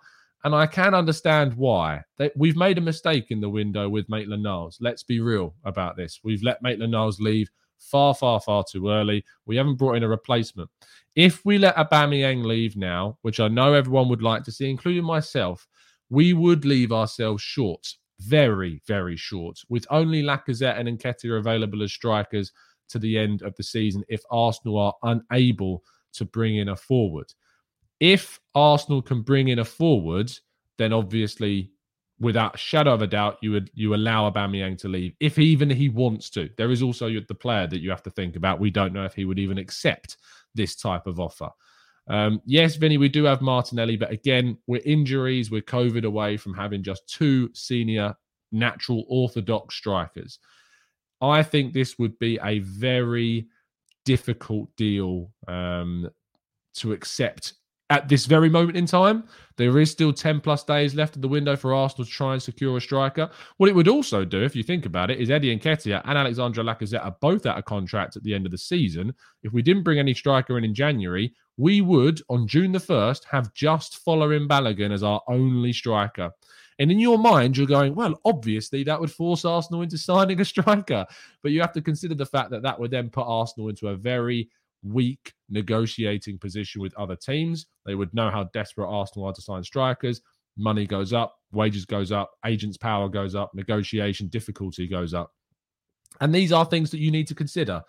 and 0.45 0.53
I 0.53 0.67
can 0.67 0.93
understand 0.93 1.55
why. 1.55 2.03
We've 2.35 2.55
made 2.55 2.77
a 2.77 2.81
mistake 2.81 3.31
in 3.31 3.41
the 3.41 3.49
window 3.49 3.89
with 3.89 4.07
Maitland 4.09 4.43
Niles. 4.43 4.77
Let's 4.79 5.01
be 5.01 5.19
real 5.19 5.55
about 5.63 5.97
this. 5.97 6.19
We've 6.23 6.43
let 6.43 6.61
Maitland 6.61 6.91
Niles 6.91 7.19
leave 7.19 7.49
far, 7.79 8.13
far, 8.13 8.39
far 8.39 8.63
too 8.63 8.89
early. 8.89 9.25
We 9.47 9.55
haven't 9.55 9.77
brought 9.77 9.95
in 9.95 10.03
a 10.03 10.07
replacement. 10.07 10.69
If 11.15 11.43
we 11.45 11.57
let 11.57 11.75
Aubameyang 11.77 12.45
leave 12.45 12.77
now, 12.77 13.17
which 13.23 13.39
I 13.39 13.47
know 13.47 13.73
everyone 13.73 14.07
would 14.09 14.21
like 14.21 14.43
to 14.43 14.51
see, 14.51 14.69
including 14.69 15.03
myself, 15.03 15.67
we 16.11 16.33
would 16.33 16.63
leave 16.63 16.91
ourselves 16.91 17.41
short, 17.41 17.95
very, 18.19 18.81
very 18.87 19.15
short, 19.15 19.59
with 19.69 19.85
only 19.89 20.23
Lacazette 20.23 20.79
and 20.79 20.87
Nketiah 20.87 21.39
available 21.39 21.83
as 21.83 21.93
strikers 21.93 22.51
to 22.89 22.99
the 22.99 23.17
end 23.17 23.41
of 23.41 23.55
the 23.55 23.63
season 23.63 24.03
if 24.07 24.21
Arsenal 24.31 24.77
are 24.77 24.93
unable 25.03 25.83
to 26.13 26.25
bring 26.25 26.57
in 26.57 26.69
a 26.69 26.75
forward 26.75 27.33
if 27.99 28.39
Arsenal 28.53 29.01
can 29.01 29.21
bring 29.21 29.47
in 29.49 29.59
a 29.59 29.65
forward, 29.65 30.31
then 30.77 30.93
obviously, 30.93 31.71
without 32.19 32.55
a 32.55 32.57
shadow 32.57 32.93
of 32.93 33.01
a 33.01 33.07
doubt, 33.07 33.37
you 33.41 33.51
would 33.51 33.69
you 33.73 33.95
allow 33.95 34.29
Aubameyang 34.29 34.77
to 34.79 34.87
leave 34.87 35.13
if 35.19 35.39
even 35.39 35.69
he 35.69 35.89
wants 35.89 36.29
to. 36.31 36.49
There 36.57 36.71
is 36.71 36.81
also 36.81 37.09
the 37.09 37.35
player 37.35 37.67
that 37.67 37.81
you 37.81 37.89
have 37.89 38.03
to 38.03 38.11
think 38.11 38.35
about. 38.35 38.59
We 38.59 38.71
don't 38.71 38.93
know 38.93 39.05
if 39.05 39.13
he 39.13 39.25
would 39.25 39.39
even 39.39 39.57
accept 39.57 40.17
this 40.53 40.75
type 40.75 41.07
of 41.07 41.19
offer. 41.19 41.49
Um, 42.07 42.41
yes, 42.45 42.75
Vinny, 42.75 42.97
we 42.97 43.09
do 43.09 43.23
have 43.23 43.41
Martinelli, 43.41 43.97
but 43.97 44.11
again, 44.11 44.57
we're 44.67 44.81
injuries, 44.85 45.49
we're 45.49 45.61
COVID 45.61 46.05
away 46.05 46.37
from 46.37 46.53
having 46.53 46.83
just 46.83 47.07
two 47.07 47.49
senior 47.53 48.15
natural 48.51 49.05
orthodox 49.09 49.75
strikers. 49.75 50.39
I 51.21 51.41
think 51.43 51.73
this 51.73 51.97
would 51.97 52.17
be 52.19 52.39
a 52.43 52.59
very 52.59 53.47
difficult 54.05 54.69
deal 54.77 55.31
um, 55.47 56.09
to 56.75 56.91
accept 56.91 57.53
at 57.89 58.09
this 58.09 58.25
very 58.25 58.49
moment 58.49 58.77
in 58.77 58.85
time. 58.85 59.23
There 59.57 59.79
is 59.79 59.91
still 59.91 60.11
10 60.11 60.41
plus 60.41 60.63
days 60.63 60.95
left 60.95 61.15
of 61.15 61.21
the 61.21 61.27
window 61.27 61.55
for 61.55 61.73
Arsenal 61.73 62.05
to 62.05 62.11
try 62.11 62.33
and 62.33 62.41
secure 62.41 62.77
a 62.77 62.81
striker. 62.81 63.29
What 63.57 63.69
it 63.69 63.75
would 63.75 63.87
also 63.87 64.25
do, 64.25 64.43
if 64.43 64.55
you 64.55 64.63
think 64.63 64.85
about 64.85 65.11
it, 65.11 65.19
is 65.19 65.29
Eddie 65.29 65.57
Nketiah 65.57 66.01
and 66.05 66.17
Alexandre 66.17 66.63
Lacazette 66.63 67.05
are 67.05 67.15
both 67.21 67.45
out 67.45 67.57
of 67.57 67.65
contract 67.65 68.15
at 68.15 68.23
the 68.23 68.33
end 68.33 68.45
of 68.45 68.51
the 68.51 68.57
season. 68.57 69.13
If 69.43 69.53
we 69.53 69.61
didn't 69.61 69.83
bring 69.83 69.99
any 69.99 70.13
striker 70.13 70.57
in 70.57 70.63
in 70.63 70.73
January, 70.73 71.33
we 71.57 71.81
would, 71.81 72.21
on 72.29 72.47
June 72.47 72.71
the 72.71 72.79
1st, 72.79 73.25
have 73.25 73.53
just 73.53 74.03
Folarin 74.05 74.47
Balogun 74.47 74.91
as 74.91 75.03
our 75.03 75.21
only 75.27 75.71
striker. 75.71 76.31
And 76.79 76.91
in 76.91 76.99
your 76.99 77.17
mind, 77.17 77.55
you're 77.55 77.67
going, 77.67 77.95
well, 77.95 78.19
obviously 78.25 78.83
that 78.83 78.99
would 78.99 79.11
force 79.11 79.45
Arsenal 79.45 79.81
into 79.81 79.97
signing 79.97 80.41
a 80.41 80.45
striker. 80.45 81.05
But 81.41 81.53
you 81.53 81.61
have 81.61 81.71
to 81.73 81.81
consider 81.81 82.15
the 82.15 82.25
fact 82.25 82.51
that 82.51 82.63
that 82.63 82.77
would 82.77 82.91
then 82.91 83.09
put 83.09 83.25
Arsenal 83.25 83.69
into 83.69 83.87
a 83.87 83.95
very 83.95 84.49
weak 84.83 85.33
negotiating 85.49 86.37
position 86.37 86.81
with 86.81 86.93
other 86.95 87.15
teams. 87.15 87.67
They 87.85 87.95
would 87.95 88.13
know 88.13 88.29
how 88.29 88.45
desperate 88.53 88.89
Arsenal 88.89 89.27
are 89.27 89.33
to 89.33 89.41
sign 89.41 89.63
strikers. 89.63 90.21
Money 90.57 90.85
goes 90.85 91.13
up, 91.13 91.37
wages 91.51 91.85
goes 91.85 92.11
up, 92.11 92.31
agents' 92.45 92.77
power 92.77 93.07
goes 93.09 93.35
up, 93.35 93.51
negotiation 93.53 94.27
difficulty 94.27 94.87
goes 94.87 95.13
up. 95.13 95.33
And 96.21 96.33
these 96.33 96.51
are 96.51 96.65
things 96.65 96.91
that 96.91 96.99
you 96.99 97.11
need 97.11 97.27
to 97.27 97.35
consider. 97.35 97.81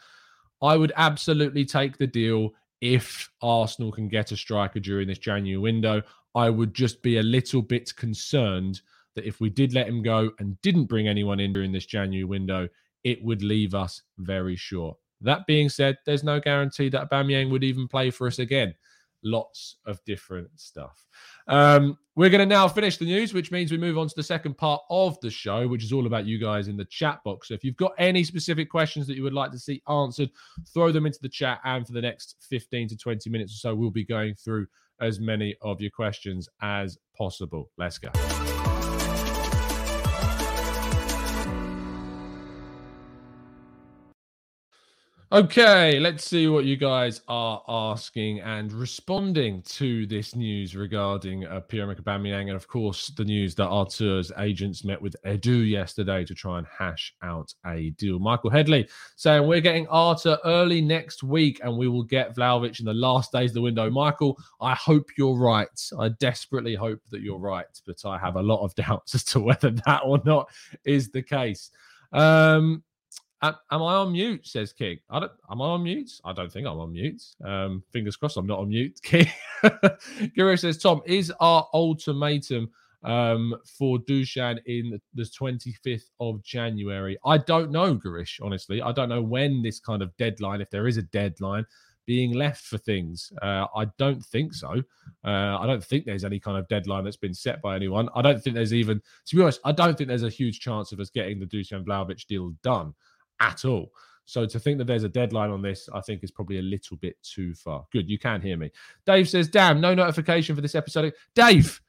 I 0.62 0.76
would 0.76 0.92
absolutely 0.96 1.64
take 1.64 1.98
the 1.98 2.06
deal 2.06 2.50
if 2.80 3.30
Arsenal 3.42 3.92
can 3.92 4.08
get 4.08 4.32
a 4.32 4.36
striker 4.36 4.80
during 4.80 5.08
this 5.08 5.18
January 5.18 5.58
window. 5.58 6.02
I 6.34 6.50
would 6.50 6.74
just 6.74 7.02
be 7.02 7.18
a 7.18 7.22
little 7.22 7.62
bit 7.62 7.94
concerned 7.96 8.82
that 9.14 9.26
if 9.26 9.40
we 9.40 9.48
did 9.48 9.72
let 9.72 9.88
him 9.88 10.02
go 10.02 10.30
and 10.38 10.60
didn't 10.60 10.84
bring 10.84 11.08
anyone 11.08 11.40
in 11.40 11.52
during 11.52 11.72
this 11.72 11.86
January 11.86 12.24
window, 12.24 12.68
it 13.04 13.22
would 13.24 13.42
leave 13.42 13.74
us 13.74 14.02
very 14.18 14.56
short. 14.56 14.98
That 15.22 15.46
being 15.46 15.70
said, 15.70 15.96
there's 16.04 16.24
no 16.24 16.38
guarantee 16.38 16.90
that 16.90 17.10
Aubameyang 17.10 17.50
would 17.50 17.64
even 17.64 17.88
play 17.88 18.10
for 18.10 18.26
us 18.26 18.38
again. 18.38 18.74
Lots 19.22 19.76
of 19.86 20.04
different 20.04 20.48
stuff. 20.56 21.04
Um, 21.48 21.98
we're 22.14 22.30
going 22.30 22.46
to 22.46 22.54
now 22.54 22.68
finish 22.68 22.96
the 22.96 23.04
news, 23.04 23.34
which 23.34 23.50
means 23.50 23.70
we 23.70 23.78
move 23.78 23.98
on 23.98 24.08
to 24.08 24.14
the 24.16 24.22
second 24.22 24.56
part 24.56 24.82
of 24.90 25.20
the 25.20 25.30
show, 25.30 25.66
which 25.66 25.84
is 25.84 25.92
all 25.92 26.06
about 26.06 26.26
you 26.26 26.38
guys 26.38 26.68
in 26.68 26.76
the 26.76 26.84
chat 26.86 27.22
box. 27.24 27.48
So 27.48 27.54
if 27.54 27.64
you've 27.64 27.76
got 27.76 27.92
any 27.98 28.24
specific 28.24 28.70
questions 28.70 29.06
that 29.06 29.16
you 29.16 29.22
would 29.22 29.32
like 29.32 29.50
to 29.52 29.58
see 29.58 29.82
answered, 29.88 30.30
throw 30.72 30.92
them 30.92 31.06
into 31.06 31.18
the 31.20 31.28
chat. 31.28 31.60
And 31.64 31.86
for 31.86 31.92
the 31.92 32.02
next 32.02 32.36
15 32.48 32.88
to 32.88 32.96
20 32.96 33.30
minutes 33.30 33.54
or 33.54 33.58
so, 33.58 33.74
we'll 33.74 33.90
be 33.90 34.04
going 34.04 34.34
through 34.34 34.66
as 35.00 35.20
many 35.20 35.54
of 35.62 35.80
your 35.80 35.90
questions 35.90 36.48
as 36.62 36.98
possible. 37.16 37.70
Let's 37.76 37.98
go. 37.98 38.10
Okay, 45.32 45.98
let's 45.98 46.24
see 46.24 46.46
what 46.46 46.66
you 46.66 46.76
guys 46.76 47.20
are 47.26 47.60
asking 47.66 48.38
and 48.42 48.72
responding 48.72 49.60
to 49.62 50.06
this 50.06 50.36
news 50.36 50.76
regarding 50.76 51.44
uh, 51.44 51.58
Pierre-Emerick 51.58 51.98
and 52.06 52.50
of 52.50 52.68
course 52.68 53.08
the 53.08 53.24
news 53.24 53.56
that 53.56 53.66
Arthur's 53.66 54.30
agents 54.38 54.84
met 54.84 55.02
with 55.02 55.16
Edu 55.26 55.68
yesterday 55.68 56.24
to 56.24 56.32
try 56.32 56.58
and 56.58 56.66
hash 56.68 57.12
out 57.24 57.52
a 57.66 57.90
deal. 57.98 58.20
Michael 58.20 58.50
Headley 58.50 58.88
saying 59.16 59.48
we're 59.48 59.60
getting 59.60 59.88
Artur 59.88 60.38
early 60.44 60.80
next 60.80 61.24
week, 61.24 61.58
and 61.64 61.76
we 61.76 61.88
will 61.88 62.04
get 62.04 62.36
Vlahovic 62.36 62.78
in 62.78 62.86
the 62.86 62.94
last 62.94 63.32
days 63.32 63.50
of 63.50 63.54
the 63.54 63.62
window. 63.62 63.90
Michael, 63.90 64.38
I 64.60 64.76
hope 64.76 65.10
you're 65.18 65.36
right. 65.36 65.90
I 65.98 66.10
desperately 66.20 66.76
hope 66.76 67.00
that 67.10 67.22
you're 67.22 67.40
right, 67.40 67.66
but 67.84 67.96
I 68.04 68.16
have 68.16 68.36
a 68.36 68.42
lot 68.42 68.62
of 68.62 68.72
doubts 68.76 69.16
as 69.16 69.24
to 69.24 69.40
whether 69.40 69.72
that 69.86 70.02
or 70.04 70.22
not 70.24 70.48
is 70.84 71.10
the 71.10 71.22
case. 71.22 71.72
Um, 72.12 72.84
Am, 73.42 73.54
I 73.70 73.76
on 73.76 74.12
mute? 74.12 74.46
Says 74.46 74.72
King. 74.72 74.98
I 75.10 75.20
don't. 75.20 75.32
Am 75.50 75.60
I 75.60 75.66
on 75.66 75.82
mute? 75.82 76.10
I 76.24 76.32
don't 76.32 76.50
think 76.50 76.66
I'm 76.66 76.78
on 76.78 76.92
mute. 76.92 77.22
Um, 77.44 77.82
fingers 77.92 78.16
crossed, 78.16 78.36
I'm 78.36 78.46
not 78.46 78.60
on 78.60 78.68
mute. 78.68 78.98
King. 79.02 79.26
Guru 80.34 80.56
says, 80.56 80.78
Tom, 80.78 81.02
is 81.04 81.32
our 81.40 81.68
ultimatum 81.74 82.70
um, 83.04 83.54
for 83.78 83.98
Dusan 83.98 84.58
in 84.66 84.98
the 85.14 85.22
25th 85.22 86.10
of 86.18 86.42
January? 86.42 87.18
I 87.26 87.36
don't 87.38 87.70
know, 87.70 87.94
Garish. 87.94 88.40
Honestly, 88.42 88.80
I 88.80 88.92
don't 88.92 89.10
know 89.10 89.22
when 89.22 89.62
this 89.62 89.80
kind 89.80 90.02
of 90.02 90.16
deadline, 90.16 90.62
if 90.62 90.70
there 90.70 90.88
is 90.88 90.96
a 90.96 91.02
deadline, 91.02 91.66
being 92.06 92.32
left 92.32 92.64
for 92.64 92.78
things. 92.78 93.32
Uh, 93.42 93.66
I 93.74 93.86
don't 93.98 94.24
think 94.24 94.54
so. 94.54 94.82
Uh, 95.24 95.58
I 95.58 95.66
don't 95.66 95.84
think 95.84 96.06
there's 96.06 96.24
any 96.24 96.38
kind 96.40 96.56
of 96.56 96.66
deadline 96.68 97.04
that's 97.04 97.16
been 97.16 97.34
set 97.34 97.60
by 97.60 97.76
anyone. 97.76 98.08
I 98.14 98.22
don't 98.22 98.42
think 98.42 98.54
there's 98.54 98.72
even, 98.72 99.02
to 99.26 99.36
be 99.36 99.42
honest, 99.42 99.60
I 99.64 99.72
don't 99.72 99.98
think 99.98 100.08
there's 100.08 100.22
a 100.22 100.30
huge 100.30 100.60
chance 100.60 100.92
of 100.92 101.00
us 101.00 101.10
getting 101.10 101.38
the 101.38 101.46
Dusan 101.46 101.84
Vlahovic 101.84 102.24
deal 102.26 102.54
done 102.62 102.94
at 103.40 103.64
all. 103.64 103.92
So 104.24 104.44
to 104.44 104.58
think 104.58 104.78
that 104.78 104.86
there's 104.86 105.04
a 105.04 105.08
deadline 105.08 105.50
on 105.50 105.62
this, 105.62 105.88
I 105.94 106.00
think 106.00 106.24
is 106.24 106.32
probably 106.32 106.58
a 106.58 106.62
little 106.62 106.96
bit 106.96 107.16
too 107.22 107.54
far. 107.54 107.86
Good, 107.92 108.08
you 108.10 108.18
can 108.18 108.40
hear 108.40 108.56
me. 108.56 108.70
Dave 109.04 109.28
says, 109.28 109.48
"Damn, 109.48 109.80
no 109.80 109.94
notification 109.94 110.56
for 110.56 110.62
this 110.62 110.74
episode." 110.74 111.14
Dave, 111.34 111.80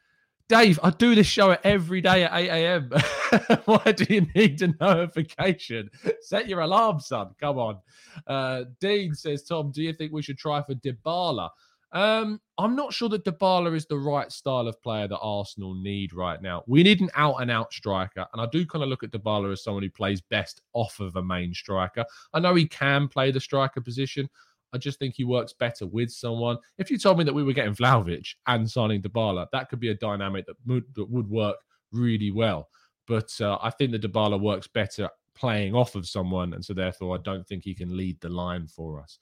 Dave, 0.50 0.80
I 0.82 0.92
do 0.92 1.14
this 1.14 1.28
show 1.28 1.58
every 1.64 2.00
day 2.00 2.24
at 2.24 2.34
8 2.34 2.50
a.m. 2.50 2.90
Why 3.66 3.92
do 3.92 4.06
you 4.14 4.28
need 4.34 4.62
a 4.62 4.74
notification? 4.80 5.90
Set 6.22 6.48
your 6.48 6.62
alarm, 6.62 7.02
son. 7.02 7.32
Come 7.40 7.58
on. 7.58 7.80
Uh, 8.26 8.64
Dean 8.80 9.14
says, 9.14 9.44
Tom, 9.44 9.72
do 9.72 9.82
you 9.82 9.92
think 9.92 10.14
we 10.14 10.22
should 10.22 10.38
try 10.38 10.64
for 10.64 10.74
Dybala? 10.76 11.50
Um, 11.94 12.42
I'm 12.58 12.76
not 12.76 12.94
sure 12.94 13.08
that 13.10 13.24
Dybala 13.24 13.74
is 13.74 13.86
the 13.86 13.98
right 13.98 14.32
style 14.32 14.68
of 14.68 14.82
player 14.82 15.08
that 15.08 15.20
Arsenal 15.20 15.74
need 15.74 16.14
right 16.14 16.42
now. 16.42 16.64
We 16.68 16.84
need 16.84 17.00
an 17.00 17.10
out 17.16 17.38
and 17.42 17.50
out 17.50 17.72
striker, 17.72 18.26
and 18.34 18.42
I 18.42 18.48
do 18.52 18.66
kind 18.66 18.84
of 18.84 18.90
look 18.90 19.04
at 19.04 19.12
Dybala 19.12 19.52
as 19.54 19.64
someone 19.64 19.84
who 19.84 19.90
plays 19.90 20.22
best 20.22 20.62
off 20.74 21.00
of 21.00 21.16
a 21.16 21.24
main 21.24 21.54
striker. 21.54 22.04
I 22.34 22.40
know 22.40 22.56
he 22.56 22.68
can 22.68 23.08
play 23.08 23.32
the 23.32 23.40
striker 23.40 23.80
position. 23.80 24.30
I 24.74 24.78
just 24.78 25.00
think 25.00 25.16
he 25.16 25.24
works 25.24 25.54
better 25.54 25.88
with 25.88 26.12
someone. 26.12 26.58
If 26.78 26.92
you 26.92 26.98
told 26.98 27.18
me 27.18 27.24
that 27.24 27.34
we 27.34 27.44
were 27.44 27.54
getting 27.54 27.74
Vlahovic 27.74 28.36
and 28.48 28.70
signing 28.70 29.02
Dybala, 29.02 29.48
that 29.54 29.70
could 29.70 29.80
be 29.80 29.90
a 29.90 29.96
dynamic 29.96 30.46
that 30.48 30.58
would, 30.66 30.84
that 30.96 31.10
would 31.10 31.30
work 31.30 31.56
really 31.94 32.32
well. 32.32 32.68
But 33.08 33.32
uh, 33.40 33.58
I 33.62 33.70
think 33.70 33.94
that 33.94 34.02
Dybala 34.02 34.42
works 34.42 34.68
better 34.68 35.10
playing 35.36 35.74
off 35.74 35.96
of 35.96 36.08
someone, 36.08 36.54
and 36.54 36.66
so 36.66 36.74
therefore 36.74 37.16
I 37.16 37.22
don't 37.22 37.48
think 37.48 37.64
he 37.64 37.74
can 37.74 37.96
lead 37.96 38.20
the 38.20 38.30
line 38.30 38.68
for 38.68 39.00
us. 39.00 39.20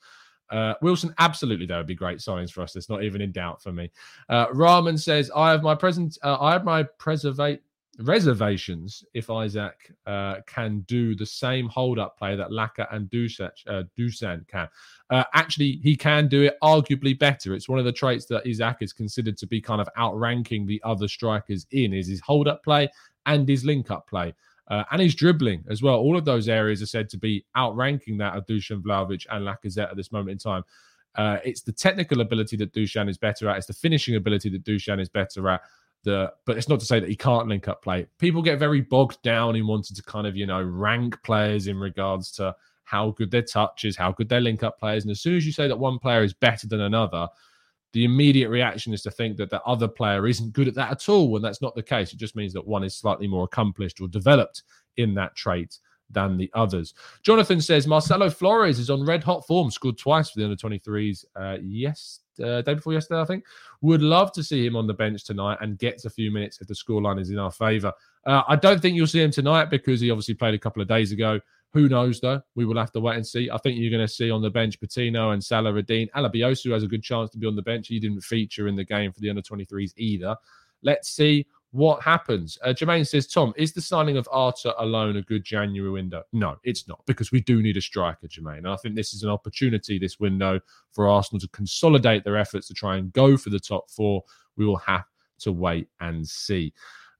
Uh, 0.49 0.75
Wilson, 0.81 1.13
absolutely, 1.17 1.65
that 1.65 1.77
would 1.77 1.87
be 1.87 1.95
great 1.95 2.19
signings 2.19 2.51
for 2.51 2.61
us. 2.61 2.75
It's 2.75 2.89
not 2.89 3.03
even 3.03 3.21
in 3.21 3.31
doubt 3.31 3.61
for 3.61 3.71
me. 3.71 3.89
Uh, 4.29 4.47
Rahman 4.53 4.97
says, 4.97 5.31
"I 5.35 5.51
have 5.51 5.63
my 5.63 5.75
present, 5.75 6.17
uh, 6.23 6.37
I 6.39 6.53
have 6.53 6.63
my 6.63 6.83
preservate 6.83 7.61
reservations 7.99 9.03
if 9.13 9.29
Isak 9.29 9.91
uh, 10.05 10.41
can 10.45 10.81
do 10.81 11.15
the 11.15 11.25
same 11.25 11.67
hold 11.69 11.97
up 11.97 12.17
play 12.17 12.35
that 12.35 12.49
Laka 12.49 12.87
and 12.93 13.09
Dusan, 13.09 13.51
uh, 13.67 13.83
Dusan 13.97 14.47
can. 14.47 14.67
Uh, 15.09 15.23
actually, 15.33 15.79
he 15.81 15.95
can 15.95 16.27
do 16.27 16.43
it 16.43 16.57
arguably 16.61 17.17
better. 17.17 17.53
It's 17.53 17.69
one 17.69 17.79
of 17.79 17.85
the 17.85 17.91
traits 17.91 18.25
that 18.25 18.45
Isak 18.45 18.77
is 18.81 18.93
considered 18.93 19.37
to 19.37 19.47
be 19.47 19.61
kind 19.61 19.81
of 19.81 19.89
outranking 19.97 20.65
the 20.65 20.81
other 20.83 21.07
strikers 21.07 21.65
in 21.71 21.93
is 21.93 22.07
his 22.07 22.21
hold 22.21 22.47
up 22.47 22.63
play 22.63 22.89
and 23.25 23.47
his 23.47 23.65
link 23.65 23.91
up 23.91 24.07
play. 24.07 24.33
Uh, 24.67 24.83
and 24.91 25.01
his 25.01 25.13
dribbling 25.13 25.63
as 25.69 25.83
well. 25.83 25.95
All 25.95 26.17
of 26.17 26.25
those 26.25 26.49
areas 26.49 26.81
are 26.81 26.87
said 26.87 27.09
to 27.09 27.17
be 27.17 27.45
outranking 27.55 28.17
that 28.17 28.35
of 28.35 28.45
Dusan 28.47 28.81
Vlahovic 28.81 29.25
and 29.29 29.45
Lacazette 29.45 29.91
at 29.91 29.95
this 29.95 30.11
moment 30.11 30.31
in 30.31 30.37
time. 30.37 30.63
Uh, 31.15 31.37
it's 31.45 31.61
the 31.61 31.71
technical 31.71 32.21
ability 32.21 32.57
that 32.57 32.73
Dusan 32.73 33.07
is 33.09 33.17
better 33.17 33.47
at. 33.47 33.57
It's 33.57 33.67
the 33.67 33.73
finishing 33.73 34.15
ability 34.15 34.49
that 34.49 34.63
Dusan 34.63 34.99
is 34.99 35.07
better 35.07 35.47
at 35.49 35.61
the 36.05 36.31
but 36.45 36.57
it's 36.57 36.69
not 36.69 36.79
to 36.79 36.85
say 36.85 36.99
that 36.99 37.09
he 37.09 37.15
can't 37.15 37.47
link 37.47 37.67
up 37.67 37.81
play. 37.83 38.07
People 38.19 38.41
get 38.41 38.59
very 38.59 38.79
bogged 38.81 39.21
down 39.23 39.55
in 39.55 39.67
wanting 39.67 39.95
to 39.95 40.03
kind 40.03 40.25
of, 40.25 40.37
you 40.37 40.45
know, 40.45 40.61
rank 40.61 41.21
players 41.23 41.67
in 41.67 41.77
regards 41.77 42.31
to 42.33 42.55
how 42.85 43.11
good 43.11 43.31
their 43.31 43.41
touch 43.41 43.83
is, 43.83 43.97
how 43.97 44.11
good 44.11 44.29
their 44.29 44.39
link 44.39 44.63
up 44.63 44.79
players. 44.79 45.03
And 45.03 45.11
as 45.11 45.19
soon 45.19 45.35
as 45.35 45.45
you 45.45 45.51
say 45.51 45.67
that 45.67 45.77
one 45.77 45.99
player 45.99 46.23
is 46.23 46.33
better 46.33 46.67
than 46.67 46.81
another, 46.81 47.27
the 47.95 48.03
immediate 48.03 48.49
reaction 48.49 48.93
is 48.93 49.01
to 49.01 49.09
think 49.09 49.37
that 49.37 49.49
the 49.49 49.63
other 49.63 49.87
player 49.87 50.27
isn't 50.27 50.51
good 50.51 50.67
at 50.67 50.75
that 50.75 50.91
at 50.91 51.07
all. 51.07 51.31
When 51.31 51.41
that's 51.41 51.61
not 51.61 51.75
the 51.75 51.81
case, 51.81 52.11
it 52.11 52.17
just 52.17 52.35
means 52.35 52.51
that 52.51 52.67
one 52.67 52.83
is 52.83 52.93
slightly 52.93 53.25
more 53.25 53.45
accomplished 53.45 54.01
or 54.01 54.09
developed 54.09 54.63
in 54.97 55.13
that 55.13 55.33
trait 55.33 55.79
than 56.09 56.35
the 56.35 56.51
others. 56.53 56.93
Jonathan 57.23 57.61
says 57.61 57.87
Marcelo 57.87 58.29
Flores 58.29 58.79
is 58.79 58.89
on 58.89 59.05
red 59.05 59.23
hot 59.23 59.47
form, 59.47 59.71
scored 59.71 59.97
twice 59.97 60.29
for 60.29 60.39
the 60.39 60.43
under 60.43 60.57
23s. 60.57 61.23
Uh, 61.37 61.55
yes, 61.63 62.19
uh, 62.43 62.61
day 62.63 62.73
before 62.73 62.91
yesterday, 62.91 63.21
I 63.21 63.25
think. 63.25 63.45
Would 63.79 64.01
love 64.01 64.33
to 64.33 64.43
see 64.43 64.65
him 64.65 64.75
on 64.75 64.87
the 64.87 64.93
bench 64.93 65.23
tonight 65.23 65.59
and 65.61 65.79
gets 65.79 66.03
a 66.03 66.09
few 66.09 66.31
minutes 66.31 66.59
if 66.59 66.67
the 66.67 66.73
scoreline 66.73 67.21
is 67.21 67.29
in 67.29 67.39
our 67.39 67.49
favour. 67.49 67.93
Uh, 68.25 68.41
I 68.45 68.57
don't 68.57 68.81
think 68.81 68.97
you'll 68.97 69.07
see 69.07 69.23
him 69.23 69.31
tonight 69.31 69.69
because 69.69 70.01
he 70.01 70.11
obviously 70.11 70.33
played 70.33 70.53
a 70.53 70.59
couple 70.59 70.81
of 70.81 70.89
days 70.89 71.13
ago. 71.13 71.39
Who 71.75 71.89
knows, 71.89 72.21
though? 72.21 72.41
We 72.55 72.63
will 72.63 72.77
have 72.77 72.93
to 72.93 73.01
wait 73.01 73.17
and 73.17 73.27
see. 73.27 73.49
I 73.51 73.57
think 73.57 73.77
you're 73.77 73.91
going 73.91 74.07
to 74.07 74.11
see 74.11 74.31
on 74.31 74.41
the 74.41 74.49
bench 74.49 74.79
Patino 74.79 75.31
and 75.31 75.43
Salah-Eddine. 75.43 76.09
Alebiosu 76.15 76.71
has 76.71 76.83
a 76.83 76.87
good 76.87 77.03
chance 77.03 77.29
to 77.31 77.37
be 77.37 77.45
on 77.45 77.57
the 77.57 77.61
bench. 77.61 77.89
He 77.89 77.99
didn't 77.99 78.21
feature 78.21 78.69
in 78.69 78.77
the 78.77 78.85
game 78.85 79.11
for 79.11 79.19
the 79.19 79.29
under 79.29 79.41
23s 79.41 79.91
either. 79.97 80.37
Let's 80.83 81.09
see 81.09 81.45
what 81.71 82.01
happens. 82.01 82.57
Uh, 82.63 82.69
Jermaine 82.69 83.05
says, 83.05 83.27
Tom, 83.27 83.53
is 83.57 83.73
the 83.73 83.81
signing 83.81 84.15
of 84.15 84.29
Arthur 84.31 84.73
alone 84.77 85.17
a 85.17 85.21
good 85.21 85.43
January 85.43 85.91
window? 85.91 86.23
No, 86.31 86.55
it's 86.63 86.87
not, 86.87 87.05
because 87.05 87.33
we 87.33 87.41
do 87.41 87.61
need 87.61 87.75
a 87.75 87.81
striker, 87.81 88.29
Jermaine. 88.29 88.59
And 88.59 88.69
I 88.69 88.77
think 88.77 88.95
this 88.95 89.13
is 89.13 89.23
an 89.23 89.29
opportunity 89.29 89.99
this 89.99 90.17
window 90.17 90.61
for 90.93 91.09
Arsenal 91.09 91.41
to 91.41 91.49
consolidate 91.49 92.23
their 92.23 92.37
efforts 92.37 92.69
to 92.69 92.73
try 92.73 92.95
and 92.95 93.11
go 93.11 93.35
for 93.35 93.49
the 93.49 93.59
top 93.59 93.91
four. 93.91 94.23
We 94.55 94.65
will 94.65 94.77
have 94.77 95.03
to 95.39 95.51
wait 95.51 95.89
and 95.99 96.25
see. 96.25 96.71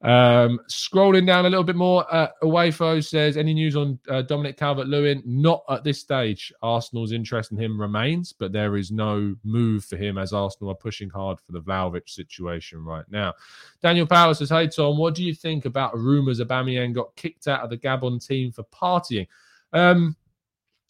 Um, 0.05 0.59
scrolling 0.69 1.25
down 1.25 1.47
a 1.47 1.49
little 1.49 1.63
bit 1.63 1.75
more, 1.75 2.05
uh, 2.13 2.27
Awayfo 2.43 3.03
says, 3.03 3.37
any 3.37 3.55
news 3.55 3.75
on 3.75 3.97
uh, 4.07 4.21
Dominic 4.21 4.55
Calvert 4.55 4.85
Lewin? 4.85 5.23
Not 5.25 5.63
at 5.67 5.83
this 5.83 5.99
stage. 5.99 6.53
Arsenal's 6.61 7.11
interest 7.11 7.51
in 7.51 7.57
him 7.57 7.81
remains, 7.81 8.31
but 8.31 8.51
there 8.51 8.77
is 8.77 8.91
no 8.91 9.35
move 9.43 9.83
for 9.83 9.97
him 9.97 10.19
as 10.19 10.31
Arsenal 10.31 10.69
are 10.69 10.75
pushing 10.75 11.09
hard 11.09 11.39
for 11.41 11.53
the 11.53 11.61
Vlahovic 11.61 12.07
situation 12.07 12.83
right 12.83 13.05
now. 13.09 13.33
Daniel 13.81 14.05
Power 14.05 14.35
says, 14.35 14.51
Hey, 14.51 14.67
Tom, 14.67 14.99
what 14.99 15.15
do 15.15 15.23
you 15.23 15.33
think 15.33 15.65
about 15.65 15.97
rumours 15.97 16.39
Aubameyang 16.39 16.93
got 16.93 17.15
kicked 17.15 17.47
out 17.47 17.61
of 17.61 17.71
the 17.71 17.77
Gabon 17.77 18.23
team 18.23 18.51
for 18.51 18.63
partying? 18.65 19.27
Um, 19.73 20.15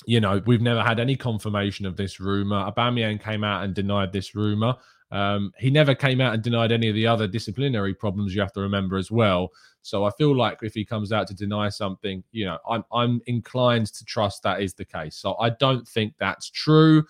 you 0.05 0.19
know, 0.19 0.41
we've 0.45 0.61
never 0.61 0.83
had 0.83 0.99
any 0.99 1.15
confirmation 1.15 1.85
of 1.85 1.95
this 1.95 2.19
rumor. 2.19 2.69
Aubameyang 2.69 3.23
came 3.23 3.45
out 3.45 3.63
and 3.63 3.73
denied 3.73 4.11
this 4.11 4.35
rumor. 4.35 4.75
Um, 5.15 5.53
he 5.57 5.69
never 5.69 5.95
came 5.95 6.19
out 6.19 6.33
and 6.33 6.43
denied 6.43 6.73
any 6.73 6.89
of 6.89 6.95
the 6.95 7.07
other 7.07 7.25
disciplinary 7.25 7.93
problems 7.93 8.35
you 8.35 8.41
have 8.41 8.51
to 8.51 8.59
remember 8.59 8.97
as 8.97 9.09
well. 9.09 9.53
So 9.81 10.03
I 10.03 10.09
feel 10.17 10.35
like 10.35 10.57
if 10.61 10.73
he 10.73 10.83
comes 10.83 11.13
out 11.13 11.25
to 11.27 11.33
deny 11.33 11.69
something, 11.69 12.21
you 12.33 12.43
know, 12.43 12.57
I'm 12.69 12.83
I'm 12.91 13.21
inclined 13.25 13.87
to 13.93 14.03
trust 14.03 14.43
that 14.43 14.61
is 14.61 14.73
the 14.73 14.83
case. 14.83 15.15
So 15.15 15.37
I 15.39 15.51
don't 15.51 15.87
think 15.87 16.15
that's 16.19 16.49
true 16.49 17.05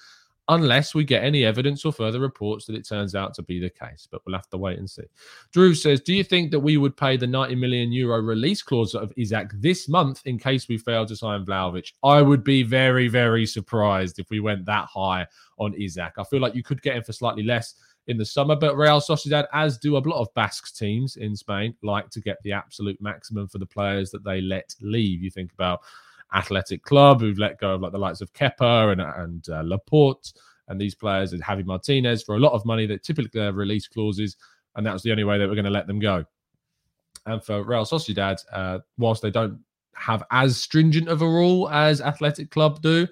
unless 0.50 0.94
we 0.94 1.04
get 1.04 1.24
any 1.24 1.44
evidence 1.44 1.84
or 1.84 1.92
further 1.92 2.20
reports 2.20 2.66
that 2.66 2.76
it 2.76 2.88
turns 2.88 3.16
out 3.16 3.34
to 3.34 3.42
be 3.42 3.60
the 3.60 3.72
case. 3.72 4.08
But 4.12 4.22
we'll 4.24 4.36
have 4.36 4.50
to 4.50 4.58
wait 4.58 4.78
and 4.78 4.88
see. 4.88 5.06
Drew 5.52 5.74
says, 5.74 6.02
Do 6.02 6.14
you 6.14 6.24
think 6.24 6.52
that 6.52 6.60
we 6.60 6.78
would 6.78 6.96
pay 6.96 7.18
the 7.18 7.26
90 7.26 7.56
million 7.56 7.92
euro 7.92 8.22
release 8.22 8.62
clause 8.62 8.94
of 8.94 9.12
Isak 9.18 9.52
this 9.56 9.90
month 9.90 10.22
in 10.26 10.38
case 10.38 10.68
we 10.68 10.78
fail 10.78 11.06
to 11.08 11.16
sign 11.16 11.46
Vlahovic? 11.46 11.94
I 12.04 12.22
would 12.22 12.44
be 12.44 12.62
very, 12.62 13.08
very 13.08 13.48
surprised 13.48 14.20
if 14.20 14.30
we 14.30 14.40
went 14.40 14.66
that 14.66 14.86
high 14.86 15.26
on 15.58 15.74
Isak. 15.74 16.14
I 16.20 16.24
feel 16.24 16.42
like 16.42 16.54
you 16.54 16.64
could 16.64 16.84
get 16.84 16.96
him 16.96 17.04
for 17.04 17.14
slightly 17.14 17.44
less 17.44 17.74
in 18.08 18.18
the 18.18 18.26
summer. 18.26 18.56
But 18.56 18.78
Real 18.78 19.00
Sociedad, 19.00 19.46
as 19.54 19.78
do 19.78 19.98
a 19.98 20.00
lot 20.00 20.22
of 20.22 20.34
Basque 20.34 20.76
teams 20.76 21.16
in 21.18 21.36
Spain, 21.36 21.76
like 21.84 22.10
to 22.12 22.22
get 22.22 22.38
the 22.44 22.52
absolute 22.52 23.02
maximum 23.02 23.48
for 23.48 23.58
the 23.58 23.66
players 23.66 24.12
that 24.12 24.24
they 24.24 24.42
let 24.42 24.76
leave. 24.82 25.22
You 25.22 25.32
think 25.32 25.54
about 25.54 25.82
Athletic 26.34 26.84
Club, 26.84 27.22
who've 27.22 27.38
let 27.38 27.60
go 27.60 27.76
of 27.76 27.82
like 27.82 27.92
the 27.92 27.98
likes 27.98 28.22
of 28.22 28.34
Kepa 28.34 28.92
and, 28.92 29.02
and 29.02 29.50
uh, 29.50 29.62
Laporte 29.64 30.34
and 30.68 30.82
these 30.82 30.96
players, 30.96 31.34
and 31.34 31.44
Javi 31.44 31.66
Martinez 31.66 32.24
for 32.24 32.36
a 32.36 32.40
lot 32.40 32.54
of 32.54 32.66
money 32.66 32.88
that 32.88 33.04
typically 33.04 33.42
have 33.42 33.56
release 33.56 33.88
clauses. 33.88 34.36
And 34.76 34.86
that 34.86 34.94
was 34.94 35.04
the 35.04 35.12
only 35.12 35.24
way 35.24 35.38
that 35.38 35.48
we're 35.48 35.56
going 35.56 35.66
to 35.66 35.72
let 35.72 35.88
them 35.88 36.00
go. 36.00 36.26
And 37.26 37.44
for 37.44 37.64
Real 37.64 37.86
Sociedad, 37.86 38.38
uh, 38.52 38.80
whilst 38.98 39.22
they 39.22 39.32
don't 39.32 39.60
have 39.96 40.24
as 40.32 40.58
stringent 40.58 41.08
of 41.08 41.22
a 41.22 41.28
rule 41.28 41.70
as 41.70 42.02
Athletic 42.02 42.52
Club 42.52 42.82
do, 42.82 43.08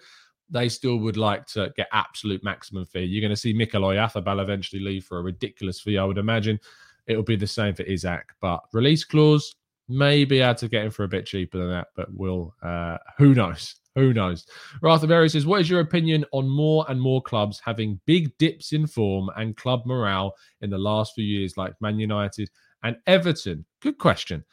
they 0.54 0.70
still 0.70 0.98
would 0.98 1.18
like 1.18 1.46
to 1.48 1.74
get 1.76 1.88
absolute 1.92 2.44
maximum 2.44 2.86
fee. 2.86 3.02
You're 3.02 3.22
going 3.22 3.36
to 3.36 3.36
see 3.36 3.54
Mikel 3.54 3.82
Oyarzabal 3.82 4.42
eventually 4.42 4.82
leave 4.82 5.04
for 5.04 5.18
a 5.20 5.24
ridiculous 5.24 5.82
fee. 5.82 5.98
I 5.98 6.06
would 6.06 6.20
imagine 6.20 6.60
it'll 7.08 7.24
be 7.24 7.36
the 7.36 7.48
same 7.48 7.74
for 7.74 7.84
Isak, 7.84 8.34
but 8.40 8.62
release 8.72 9.04
clause 9.04 9.56
maybe 9.90 10.40
able 10.40 10.56
to 10.56 10.70
get 10.70 10.86
him 10.86 10.92
for 10.92 11.04
a 11.04 11.10
bit 11.10 11.26
cheaper 11.26 11.58
than 11.58 11.70
that, 11.70 11.88
but 11.96 12.08
we'll 12.14 12.54
uh, 12.64 12.98
who 13.18 13.34
knows? 13.34 13.76
Who 13.96 14.14
knows? 14.14 14.48
Arthur 14.84 15.08
Berry 15.08 15.30
says, 15.30 15.46
What 15.46 15.62
is 15.62 15.70
your 15.70 15.82
opinion 15.82 16.26
on 16.32 16.48
more 16.48 16.86
and 16.90 17.00
more 17.00 17.22
clubs 17.22 17.62
having 17.64 18.00
big 18.06 18.36
dips 18.38 18.74
in 18.74 18.88
form 18.88 19.30
and 19.36 19.58
club 19.58 19.86
morale 19.86 20.34
in 20.62 20.70
the 20.70 20.78
last 20.78 21.14
few 21.14 21.26
years, 21.26 21.58
like 21.58 21.74
Man 21.80 22.00
United 22.00 22.50
and 22.84 22.98
Everton? 23.06 23.66
Good 23.82 23.98
question 23.98 24.44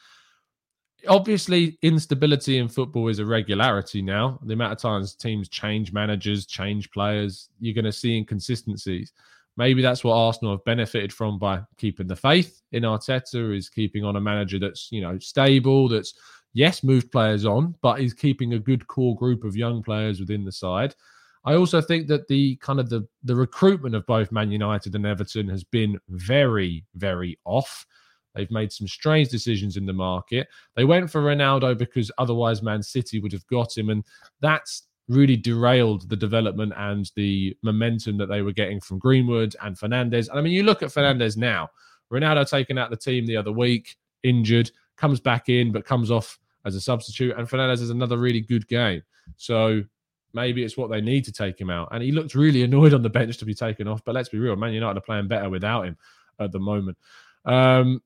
obviously 1.09 1.79
instability 1.83 2.59
in 2.59 2.69
football 2.69 3.09
is 3.09 3.19
a 3.19 3.25
regularity 3.25 4.03
now. 4.03 4.39
The 4.43 4.55
amount 4.55 4.73
of 4.73 4.79
times 4.79 5.15
teams 5.15 5.49
change 5.49 5.93
managers 5.93 6.47
change 6.47 6.91
players 6.91 7.49
you're 7.61 7.75
going 7.75 7.85
to 7.85 7.93
see 7.93 8.17
inconsistencies. 8.17 9.13
Maybe 9.57 9.83
that's 9.83 10.05
what 10.05 10.15
arsenal 10.17 10.55
have 10.55 10.65
benefited 10.65 11.13
from 11.13 11.39
by 11.39 11.63
keeping 11.77 12.07
the 12.07 12.17
faith 12.17 12.63
in 12.73 12.85
arteta 12.85 13.57
is 13.57 13.69
keeping 13.69 14.05
on 14.05 14.17
a 14.17 14.21
manager 14.21 14.59
that's 14.59 14.91
you 14.91 15.01
know 15.01 15.19
stable 15.19 15.89
that's 15.89 16.15
yes 16.53 16.83
moved 16.83 17.13
players 17.13 17.45
on 17.45 17.75
but 17.83 18.01
is 18.01 18.15
keeping 18.15 18.55
a 18.55 18.59
good 18.59 18.87
core 18.87 19.17
group 19.17 19.45
of 19.45 19.57
young 19.57 19.83
players 19.83 20.21
within 20.21 20.45
the 20.45 20.53
side. 20.53 20.95
I 21.45 21.55
also 21.55 21.81
think 21.81 22.07
that 22.09 22.29
the 22.29 22.57
kind 22.57 22.79
of 22.79 22.91
the 22.91 23.07
the 23.25 23.35
recruitment 23.35 23.95
of 23.95 24.07
both 24.07 24.33
Man 24.33 24.51
United 24.51 24.95
and 24.95 25.07
Everton 25.07 25.49
has 25.49 25.65
been 25.65 25.99
very 26.09 26.85
very 26.95 27.39
off. 27.45 27.87
They've 28.35 28.51
made 28.51 28.73
some 28.73 28.87
strange 28.87 29.29
decisions 29.29 29.77
in 29.77 29.87
the 29.87 29.93
market. 29.93 30.49
They 30.77 30.85
went 30.85 31.11
for 31.11 31.23
Ronaldo 31.23 31.77
because 31.77 32.11
otherwise 32.19 32.62
Man 32.62 32.83
City 32.83 33.21
would 33.21 33.33
have 33.33 33.47
got 33.49 33.77
him. 33.77 33.90
And 33.90 34.05
that's 34.40 34.85
really 35.09 35.37
derailed 35.37 36.09
the 36.09 36.16
development 36.16 36.73
and 36.77 37.11
the 37.16 37.57
momentum 37.62 38.16
that 38.19 38.27
they 38.27 38.43
were 38.43 38.53
getting 38.53 38.81
from 38.81 38.99
Greenwood 38.99 39.57
and 39.62 39.77
Fernandes. 39.77 40.29
And 40.29 40.38
I 40.38 40.43
mean, 40.43 40.53
you 40.53 40.62
look 40.62 40.83
at 40.83 40.90
Fernandes 40.90 41.37
now. 41.37 41.69
Ronaldo 42.12 42.49
taken 42.49 42.79
out 42.79 42.90
the 42.90 42.97
team 42.97 43.27
the 43.27 43.37
other 43.37 43.53
week, 43.53 43.97
injured, 44.23 44.71
comes 44.97 45.21
back 45.21 45.49
in, 45.49 45.73
but 45.73 45.85
comes 45.85 46.11
off 46.11 46.38
as 46.64 46.75
a 46.77 46.81
substitute. 46.81 47.35
And 47.37 47.49
Fernandes 47.49 47.81
has 47.81 47.90
another 47.90 48.19
really 48.19 48.40
good 48.40 48.66
game. 48.69 49.03
So 49.37 49.83
maybe 50.33 50.62
it's 50.62 50.77
what 50.77 50.90
they 50.90 51.01
need 51.01 51.25
to 51.25 51.33
take 51.33 51.61
him 51.61 51.71
out. 51.71 51.88
And 51.93 52.03
he 52.03 52.12
looked 52.12 52.35
really 52.35 52.62
annoyed 52.62 52.95
on 52.95 53.03
the 53.03 53.11
bench 53.11 53.37
to 53.38 53.45
be 53.45 53.55
taken 53.55 53.88
off. 53.88 54.05
But 54.05 54.14
let's 54.14 54.29
be 54.29 54.38
real, 54.38 54.57
Man 54.57 54.73
United 54.73 54.99
are 54.99 55.03
playing 55.03 55.29
better 55.29 55.51
without 55.51 55.87
him 55.87 55.97
at 56.38 56.53
the 56.53 56.59
moment. 56.59 56.99
Um, 57.45 58.03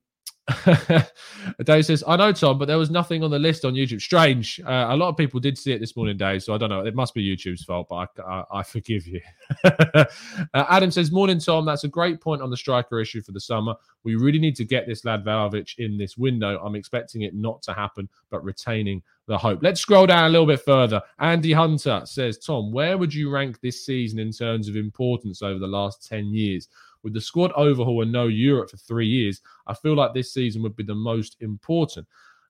Dave 1.63 1.85
says, 1.85 2.03
I 2.07 2.15
know, 2.17 2.31
Tom, 2.31 2.59
but 2.59 2.67
there 2.67 2.77
was 2.77 2.91
nothing 2.91 3.23
on 3.23 3.31
the 3.31 3.39
list 3.39 3.65
on 3.65 3.73
YouTube. 3.73 3.99
Strange. 3.99 4.59
Uh, 4.65 4.87
a 4.89 4.95
lot 4.95 5.09
of 5.09 5.17
people 5.17 5.39
did 5.39 5.57
see 5.57 5.71
it 5.71 5.79
this 5.79 5.95
morning, 5.95 6.17
Dave, 6.17 6.43
so 6.43 6.53
I 6.53 6.57
don't 6.57 6.69
know. 6.69 6.85
It 6.85 6.93
must 6.93 7.15
be 7.15 7.25
YouTube's 7.25 7.63
fault, 7.63 7.87
but 7.89 8.09
I, 8.19 8.21
I, 8.21 8.43
I 8.59 8.63
forgive 8.63 9.07
you. 9.07 9.21
uh, 9.63 10.05
Adam 10.53 10.91
says, 10.91 11.11
Morning, 11.11 11.39
Tom. 11.39 11.65
That's 11.65 11.83
a 11.83 11.87
great 11.87 12.21
point 12.21 12.41
on 12.41 12.51
the 12.51 12.57
striker 12.57 12.99
issue 12.99 13.23
for 13.23 13.31
the 13.31 13.39
summer. 13.39 13.73
We 14.03 14.15
really 14.15 14.39
need 14.39 14.55
to 14.57 14.65
get 14.65 14.85
this 14.85 15.03
lad 15.03 15.25
Vlahovic 15.25 15.79
in 15.79 15.97
this 15.97 16.15
window. 16.15 16.61
I'm 16.63 16.75
expecting 16.75 17.23
it 17.23 17.33
not 17.33 17.63
to 17.63 17.73
happen, 17.73 18.07
but 18.29 18.43
retaining 18.43 19.01
the 19.27 19.37
hope. 19.37 19.63
Let's 19.63 19.81
scroll 19.81 20.05
down 20.05 20.25
a 20.25 20.29
little 20.29 20.45
bit 20.45 20.61
further. 20.61 21.01
Andy 21.19 21.53
Hunter 21.53 22.03
says, 22.05 22.37
Tom, 22.37 22.71
where 22.71 22.99
would 22.99 23.13
you 23.13 23.31
rank 23.31 23.59
this 23.61 23.83
season 23.83 24.19
in 24.19 24.31
terms 24.31 24.67
of 24.67 24.75
importance 24.75 25.41
over 25.41 25.57
the 25.57 25.67
last 25.67 26.07
10 26.07 26.33
years? 26.33 26.67
With 27.05 27.13
the 27.13 27.21
squad 27.21 27.51
overhaul 27.53 28.01
and 28.01 28.11
no 28.11 28.25
Europe 28.25 28.71
for 28.71 28.77
three 28.77 29.07
years, 29.07 29.39
I 29.67 29.75
feel 29.75 29.95
like 29.95 30.13
this 30.13 30.33
season 30.33 30.63
would 30.63 30.75
be 30.75 30.83
the 30.83 30.95
most 30.95 31.37
important. 31.39 32.07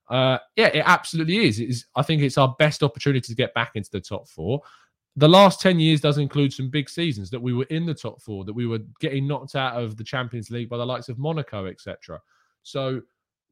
Uh, 0.10 0.38
yeah, 0.56 0.68
it 0.68 0.84
absolutely 0.86 1.46
is. 1.46 1.60
It 1.60 1.70
is. 1.70 1.86
I 1.96 2.02
think 2.02 2.24
it's 2.24 2.38
our 2.38 2.56
best 2.58 2.82
opportunity 2.82 3.28
to 3.28 3.36
get 3.36 3.54
back 3.54 3.72
into 3.76 3.92
the 3.92 4.00
top 4.00 4.30
four. 4.30 4.62
The 5.18 5.28
last 5.28 5.60
10 5.60 5.80
years 5.80 6.00
does 6.00 6.18
include 6.18 6.54
some 6.54 6.70
big 6.70 6.90
seasons 6.90 7.30
that 7.32 7.42
we 7.42 7.54
were 7.54 7.66
in 7.66 7.86
the 7.86 7.94
top 7.94 8.22
four, 8.22 8.46
that 8.46 8.54
we 8.54 8.66
were 8.66 8.80
getting 9.02 9.28
knocked 9.28 9.56
out 9.56 9.82
of 9.82 9.98
the 9.98 10.04
Champions 10.04 10.50
League 10.50 10.70
by 10.70 10.78
the 10.78 10.86
likes 10.86 11.10
of 11.10 11.20
Monaco, 11.20 11.66
etc. 11.66 12.22
So 12.64 13.02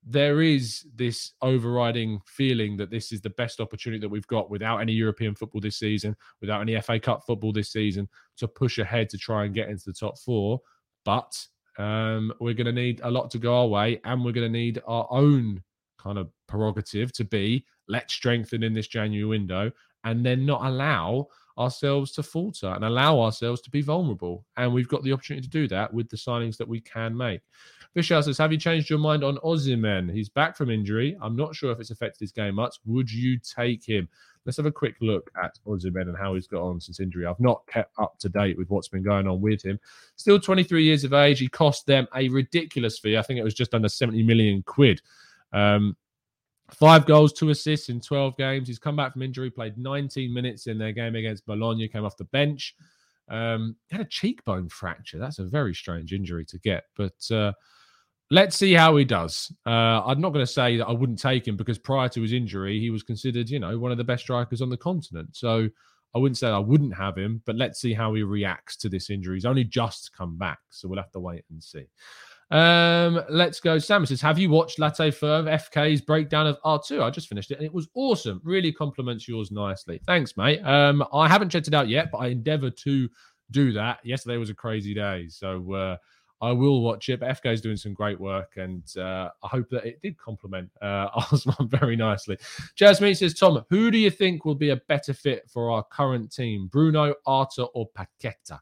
there 0.06 0.42
is 0.42 0.86
this 0.96 1.32
overriding 1.42 2.22
feeling 2.26 2.76
that 2.78 2.90
this 2.90 3.12
is 3.12 3.22
the 3.22 3.30
best 3.32 3.60
opportunity 3.60 4.00
that 4.00 4.10
we've 4.10 4.28
got 4.28 4.50
without 4.50 4.80
any 4.80 4.94
European 4.94 5.36
football 5.36 5.62
this 5.62 5.78
season, 5.78 6.16
without 6.42 6.62
any 6.62 6.80
FA 6.82 7.00
Cup 7.00 7.26
football 7.26 7.54
this 7.54 7.72
season, 7.72 8.08
to 8.38 8.48
push 8.48 8.80
ahead 8.80 9.10
to 9.10 9.18
try 9.18 9.46
and 9.46 9.56
get 9.56 9.70
into 9.70 9.86
the 9.86 9.94
top 9.94 10.18
four. 10.18 10.62
But 11.06 11.46
um, 11.78 12.34
we're 12.40 12.54
going 12.54 12.66
to 12.66 12.72
need 12.72 13.02
a 13.04 13.12
lot 13.12 13.32
to 13.32 13.40
go 13.40 13.56
our 13.56 13.68
way, 13.68 14.00
and 14.04 14.24
we're 14.24 14.32
going 14.32 14.52
to 14.52 14.60
need 14.60 14.82
our 14.86 15.08
own 15.10 15.64
kind 15.98 16.18
of 16.18 16.30
prerogative 16.48 17.14
to 17.14 17.24
be 17.24 17.66
let's 17.88 18.14
strengthen 18.14 18.64
in 18.64 18.74
this 18.74 18.88
January 18.88 19.26
window 19.26 19.72
and 20.04 20.26
then 20.26 20.46
not 20.46 20.66
allow 20.66 21.28
ourselves 21.58 22.12
to 22.12 22.24
falter 22.24 22.68
and 22.68 22.84
allow 22.84 23.20
ourselves 23.20 23.62
to 23.62 23.70
be 23.70 23.82
vulnerable. 23.82 24.46
And 24.58 24.74
we've 24.74 24.88
got 24.88 25.04
the 25.04 25.14
opportunity 25.14 25.46
to 25.46 25.52
do 25.52 25.68
that 25.70 25.94
with 25.94 26.10
the 26.10 26.18
signings 26.18 26.58
that 26.58 26.68
we 26.68 26.82
can 26.82 27.16
make. 27.16 27.42
Fisher 27.94 28.22
says, 28.22 28.40
Have 28.40 28.52
you 28.52 28.58
changed 28.58 28.90
your 28.90 29.00
mind 29.00 29.24
on 29.24 29.38
Osimhen? 29.38 30.12
He's 30.12 30.30
back 30.30 30.58
from 30.58 30.72
injury. 30.72 31.16
I'm 31.22 31.36
not 31.36 31.56
sure 31.56 31.72
if 31.72 31.80
it's 31.80 31.92
affected 31.92 32.20
his 32.22 32.32
game 32.32 32.56
much. 32.56 32.78
Would 32.86 33.12
you 33.12 33.38
take 33.38 33.86
him? 33.86 34.10
Let's 34.46 34.58
have 34.58 34.66
a 34.66 34.72
quick 34.72 34.96
look 35.02 35.32
at 35.42 35.58
Osimhen 35.66 36.10
and 36.10 36.18
how 36.18 36.36
he's 36.36 36.48
got 36.48 36.62
on 36.62 36.82
since 36.82 37.00
injury. 37.00 37.26
I've 37.26 37.40
not 37.40 37.66
kept 37.68 37.94
up 37.98 38.20
to 38.20 38.30
date 38.30 38.58
with 38.58 38.70
what's 38.70 38.90
been 38.90 39.04
going 39.04 39.28
on 39.28 39.40
with 39.42 39.64
him. 39.64 39.80
Still 40.16 40.40
23 40.40 40.84
years 40.84 41.04
of 41.04 41.14
age. 41.14 41.40
He 41.40 41.48
cost 41.48 41.86
them 41.86 42.08
a 42.16 42.28
ridiculous 42.30 43.00
fee. 43.00 43.18
I 43.18 43.22
think 43.22 43.40
it 43.40 43.44
was 43.44 43.54
just 43.54 43.74
under 43.74 43.90
70 43.90 44.24
million 44.24 44.64
quid. 44.64 45.02
Um, 45.54 45.96
Five 46.74 47.06
goals, 47.06 47.34
two 47.34 47.50
assists 47.50 47.90
in 47.90 48.00
12 48.00 48.36
games. 48.38 48.68
He's 48.68 48.80
come 48.80 48.96
back 48.96 49.14
from 49.14 49.22
injury, 49.22 49.52
played 49.52 49.78
19 49.78 50.34
minutes 50.34 50.68
in 50.68 50.78
their 50.78 50.92
game 50.92 51.16
against 51.16 51.46
Bologna, 51.46 51.88
came 51.88 52.06
off 52.06 52.18
the 52.18 52.24
bench. 52.26 52.76
Um, 53.30 53.76
had 53.92 54.02
a 54.02 54.06
cheekbone 54.06 54.70
fracture. 54.70 55.20
That's 55.20 55.40
a 55.40 55.46
very 55.46 55.76
strange 55.76 56.14
injury 56.14 56.46
to 56.46 56.58
get. 56.60 56.86
But 56.96 57.32
uh, 57.32 57.54
let's 58.32 58.56
see 58.56 58.74
how 58.74 58.96
he 58.98 59.06
does. 59.06 59.52
Uh, 59.66 60.02
I'm 60.06 60.22
not 60.22 60.34
going 60.34 60.46
to 60.46 60.52
say 60.52 60.78
that 60.78 60.88
I 60.88 60.92
wouldn't 60.92 61.20
take 61.20 61.48
him 61.48 61.58
because 61.58 61.78
prior 61.78 62.10
to 62.10 62.22
his 62.22 62.34
injury, 62.34 62.80
he 62.80 62.90
was 62.90 63.04
considered, 63.04 63.50
you 63.50 63.60
know, 63.60 63.78
one 63.78 63.92
of 63.92 63.98
the 63.98 64.04
best 64.04 64.24
strikers 64.24 64.62
on 64.62 64.70
the 64.70 64.78
continent. 64.78 65.30
So 65.36 65.70
I 66.16 66.20
wouldn't 66.20 66.38
say 66.38 66.48
I 66.48 66.60
wouldn't 66.60 66.96
have 66.96 67.18
him, 67.18 67.42
but 67.46 67.56
let's 67.56 67.80
see 67.80 67.94
how 67.94 68.14
he 68.14 68.24
reacts 68.24 68.78
to 68.78 68.90
this 68.90 69.10
injury. 69.10 69.36
He's 69.36 69.46
only 69.46 69.64
just 69.64 70.14
come 70.14 70.38
back, 70.38 70.60
so 70.70 70.88
we'll 70.88 71.00
have 71.00 71.12
to 71.12 71.20
wait 71.20 71.44
and 71.50 71.64
see. 71.64 71.86
Um, 72.52 73.24
let's 73.30 73.60
go. 73.60 73.80
Sam 73.80 74.06
says, 74.06 74.22
Have 74.22 74.38
you 74.38 74.50
watched 74.50 74.78
Latte 74.78 75.10
Ferv 75.10 75.46
FK's 75.74 76.02
breakdown 76.02 76.46
of 76.46 76.62
R2? 76.62 77.02
I 77.02 77.10
just 77.10 77.28
finished 77.28 77.50
it 77.50 77.58
and 77.58 77.66
it 77.66 77.74
was 77.74 77.88
awesome. 77.96 78.42
Really 78.44 78.72
compliments 78.72 79.28
yours 79.28 79.52
nicely. 79.52 80.00
Thanks, 80.06 80.38
mate. 80.38 80.60
Um, 80.60 81.04
I 81.12 81.28
haven't 81.28 81.50
checked 81.50 81.68
it 81.68 81.74
out 81.74 81.88
yet, 81.88 82.12
but 82.12 82.20
I 82.20 82.28
endeavor 82.28 82.70
to 82.70 83.10
do 83.50 83.72
that. 83.74 84.06
Yesterday 84.06 84.38
was 84.38 84.52
a 84.52 84.56
crazy 84.56 84.94
day. 84.94 85.28
So 85.30 85.74
uh, 85.74 85.98
I 86.44 86.52
will 86.52 86.82
watch 86.82 87.08
it. 87.08 87.22
But 87.22 87.30
FK 87.30 87.54
is 87.54 87.62
doing 87.62 87.78
some 87.78 87.94
great 87.94 88.20
work, 88.20 88.58
and 88.58 88.84
uh, 88.98 89.30
I 89.42 89.48
hope 89.48 89.70
that 89.70 89.86
it 89.86 90.02
did 90.02 90.18
compliment 90.18 90.70
uh, 90.82 91.08
Osman 91.16 91.70
very 91.70 91.96
nicely. 91.96 92.38
Jasmine 92.76 93.16
says, 93.16 93.34
Tom, 93.34 93.64
who 93.70 93.90
do 93.90 93.98
you 93.98 94.10
think 94.10 94.44
will 94.44 94.54
be 94.54 94.72
a 94.72 94.76
better 94.76 95.14
fit 95.14 95.50
for 95.50 95.72
our 95.72 95.84
current 95.84 96.34
team, 96.34 96.68
Bruno, 96.68 97.16
Arthur, 97.26 97.64
or 97.74 97.90
Paqueta? 97.98 98.60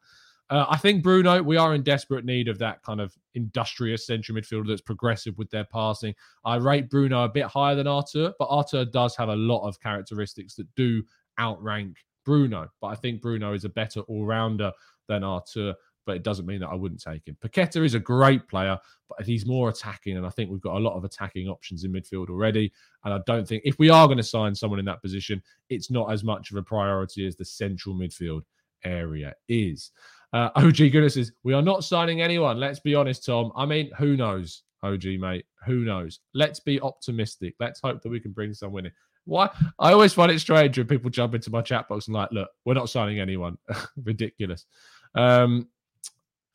Uh, 0.51 0.65
I 0.69 0.77
think 0.77 1.01
Bruno, 1.01 1.41
we 1.41 1.57
are 1.57 1.73
in 1.73 1.81
desperate 1.81 2.23
need 2.23 2.49
of 2.49 2.59
that 2.59 2.83
kind 2.83 3.01
of 3.01 3.17
industrious 3.33 4.05
central 4.05 4.37
midfielder 4.37 4.67
that's 4.67 4.81
progressive 4.81 5.35
with 5.39 5.49
their 5.49 5.63
passing. 5.63 6.13
I 6.45 6.57
rate 6.57 6.87
Bruno 6.87 7.23
a 7.23 7.29
bit 7.29 7.45
higher 7.45 7.73
than 7.73 7.87
Arthur, 7.87 8.33
but 8.37 8.45
Arthur 8.45 8.85
does 8.85 9.15
have 9.15 9.29
a 9.29 9.35
lot 9.35 9.67
of 9.67 9.79
characteristics 9.79 10.53
that 10.55 10.67
do 10.75 11.01
outrank 11.39 11.97
Bruno. 12.25 12.67
But 12.79 12.87
I 12.87 12.95
think 12.95 13.21
Bruno 13.21 13.53
is 13.53 13.65
a 13.65 13.69
better 13.69 14.01
all 14.01 14.25
rounder 14.25 14.71
than 15.07 15.23
Arthur, 15.23 15.73
but 16.05 16.15
it 16.15 16.23
doesn't 16.23 16.45
mean 16.45 16.59
that 16.61 16.69
I 16.69 16.75
wouldn't 16.75 17.01
take 17.01 17.27
him. 17.27 17.37
Paqueta 17.43 17.83
is 17.83 17.93
a 17.93 17.99
great 17.99 18.47
player, 18.47 18.77
but 19.07 19.25
he's 19.25 19.45
more 19.45 19.69
attacking, 19.69 20.17
and 20.17 20.25
I 20.25 20.29
think 20.29 20.49
we've 20.49 20.61
got 20.61 20.77
a 20.77 20.79
lot 20.79 20.95
of 20.95 21.03
attacking 21.03 21.47
options 21.47 21.83
in 21.83 21.91
midfield 21.91 22.29
already. 22.29 22.71
And 23.03 23.13
I 23.13 23.19
don't 23.25 23.47
think 23.47 23.63
if 23.65 23.77
we 23.79 23.89
are 23.89 24.07
going 24.07 24.17
to 24.17 24.23
sign 24.23 24.55
someone 24.55 24.79
in 24.79 24.85
that 24.85 25.01
position, 25.01 25.41
it's 25.69 25.91
not 25.91 26.11
as 26.11 26.23
much 26.23 26.51
of 26.51 26.57
a 26.57 26.63
priority 26.63 27.25
as 27.27 27.35
the 27.35 27.45
central 27.45 27.95
midfield 27.95 28.41
area 28.83 29.33
is. 29.47 29.91
Uh, 30.33 30.49
OG 30.55 30.77
Goodness 30.77 31.31
we 31.43 31.53
are 31.53 31.61
not 31.61 31.83
signing 31.83 32.21
anyone. 32.21 32.59
Let's 32.59 32.79
be 32.79 32.95
honest, 32.95 33.25
Tom. 33.25 33.51
I 33.55 33.65
mean, 33.65 33.91
who 33.97 34.15
knows, 34.15 34.63
OG, 34.83 35.05
mate? 35.19 35.45
Who 35.65 35.83
knows? 35.83 36.19
Let's 36.33 36.59
be 36.59 36.79
optimistic. 36.81 37.55
Let's 37.59 37.81
hope 37.81 38.01
that 38.01 38.09
we 38.09 38.19
can 38.19 38.31
bring 38.31 38.53
someone 38.53 38.85
in. 38.85 38.91
Why? 39.25 39.49
I 39.77 39.93
always 39.93 40.13
find 40.13 40.31
it 40.31 40.39
strange 40.39 40.77
when 40.77 40.87
people 40.87 41.09
jump 41.09 41.35
into 41.35 41.51
my 41.51 41.61
chat 41.61 41.87
box 41.87 42.07
and 42.07 42.15
like, 42.15 42.31
look, 42.31 42.49
we're 42.65 42.73
not 42.73 42.89
signing 42.89 43.19
anyone. 43.19 43.57
Ridiculous. 44.03 44.65
Um, 45.15 45.67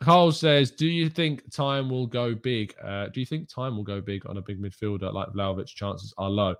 Carl 0.00 0.30
says, 0.30 0.70
"Do 0.70 0.86
you 0.86 1.08
think 1.08 1.50
time 1.50 1.88
will 1.88 2.06
go 2.06 2.34
big? 2.34 2.74
Uh, 2.82 3.08
do 3.08 3.20
you 3.20 3.26
think 3.26 3.48
time 3.48 3.76
will 3.76 3.84
go 3.84 4.00
big 4.00 4.26
on 4.26 4.36
a 4.36 4.42
big 4.42 4.60
midfielder 4.60 5.12
like 5.12 5.28
Vlahovic? 5.28 5.66
Chances 5.66 6.12
are 6.18 6.28
low. 6.28 6.54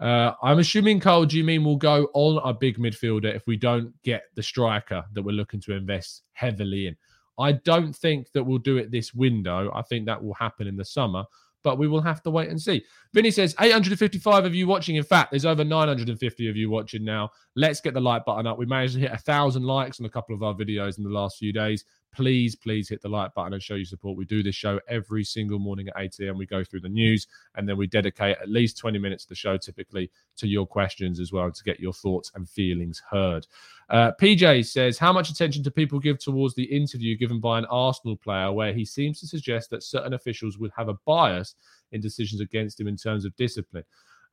Uh, 0.00 0.32
I'm 0.42 0.60
assuming 0.60 1.00
Carl, 1.00 1.26
do 1.26 1.36
you 1.36 1.44
mean 1.44 1.64
we'll 1.64 1.76
go 1.76 2.08
on 2.14 2.40
a 2.48 2.54
big 2.54 2.78
midfielder 2.78 3.34
if 3.34 3.46
we 3.46 3.56
don't 3.56 3.92
get 4.02 4.24
the 4.36 4.42
striker 4.42 5.04
that 5.12 5.22
we're 5.22 5.32
looking 5.32 5.60
to 5.62 5.74
invest 5.74 6.22
heavily 6.32 6.86
in? 6.86 6.96
I 7.38 7.52
don't 7.52 7.94
think 7.94 8.30
that 8.32 8.44
we'll 8.44 8.58
do 8.58 8.78
it 8.78 8.90
this 8.90 9.12
window. 9.12 9.70
I 9.74 9.82
think 9.82 10.06
that 10.06 10.22
will 10.22 10.34
happen 10.34 10.66
in 10.66 10.76
the 10.76 10.84
summer, 10.84 11.24
but 11.64 11.78
we 11.78 11.88
will 11.88 12.00
have 12.00 12.22
to 12.22 12.30
wait 12.30 12.48
and 12.48 12.60
see. 12.60 12.84
Vinny 13.12 13.30
says 13.30 13.54
855 13.60 14.44
of 14.44 14.54
you 14.54 14.66
watching. 14.66 14.96
In 14.96 15.04
fact, 15.04 15.30
there's 15.30 15.44
over 15.44 15.64
950 15.64 16.48
of 16.48 16.56
you 16.56 16.70
watching 16.70 17.04
now. 17.04 17.30
Let's 17.56 17.80
get 17.80 17.94
the 17.94 18.00
like 18.00 18.24
button 18.24 18.46
up. 18.46 18.58
We 18.58 18.66
managed 18.66 18.94
to 18.94 19.00
hit 19.00 19.12
a 19.12 19.18
thousand 19.18 19.64
likes 19.64 20.00
on 20.00 20.06
a 20.06 20.10
couple 20.10 20.34
of 20.34 20.42
our 20.42 20.54
videos 20.54 20.98
in 20.98 21.04
the 21.04 21.10
last 21.10 21.38
few 21.38 21.52
days 21.52 21.84
please, 22.12 22.56
please 22.56 22.88
hit 22.88 23.02
the 23.02 23.08
like 23.08 23.34
button 23.34 23.52
and 23.52 23.62
show 23.62 23.74
your 23.74 23.84
support. 23.84 24.16
We 24.16 24.24
do 24.24 24.42
this 24.42 24.54
show 24.54 24.80
every 24.88 25.24
single 25.24 25.58
morning 25.58 25.88
at 25.88 25.94
8 25.96 26.16
a.m. 26.20 26.38
We 26.38 26.46
go 26.46 26.64
through 26.64 26.80
the 26.80 26.88
news 26.88 27.26
and 27.54 27.68
then 27.68 27.76
we 27.76 27.86
dedicate 27.86 28.36
at 28.40 28.48
least 28.48 28.78
20 28.78 28.98
minutes 28.98 29.24
of 29.24 29.28
the 29.28 29.34
show 29.34 29.56
typically 29.56 30.10
to 30.36 30.48
your 30.48 30.66
questions 30.66 31.20
as 31.20 31.32
well 31.32 31.50
to 31.50 31.64
get 31.64 31.80
your 31.80 31.92
thoughts 31.92 32.32
and 32.34 32.48
feelings 32.48 33.02
heard. 33.10 33.46
Uh, 33.90 34.12
PJ 34.20 34.66
says, 34.66 34.98
How 34.98 35.12
much 35.12 35.30
attention 35.30 35.62
do 35.62 35.70
people 35.70 35.98
give 35.98 36.18
towards 36.18 36.54
the 36.54 36.64
interview 36.64 37.16
given 37.16 37.40
by 37.40 37.58
an 37.58 37.66
Arsenal 37.66 38.16
player 38.16 38.52
where 38.52 38.72
he 38.72 38.84
seems 38.84 39.20
to 39.20 39.26
suggest 39.26 39.70
that 39.70 39.82
certain 39.82 40.14
officials 40.14 40.58
would 40.58 40.72
have 40.76 40.88
a 40.88 40.98
bias 41.06 41.54
in 41.92 42.00
decisions 42.00 42.40
against 42.40 42.80
him 42.80 42.88
in 42.88 42.96
terms 42.96 43.24
of 43.24 43.34
discipline? 43.36 43.84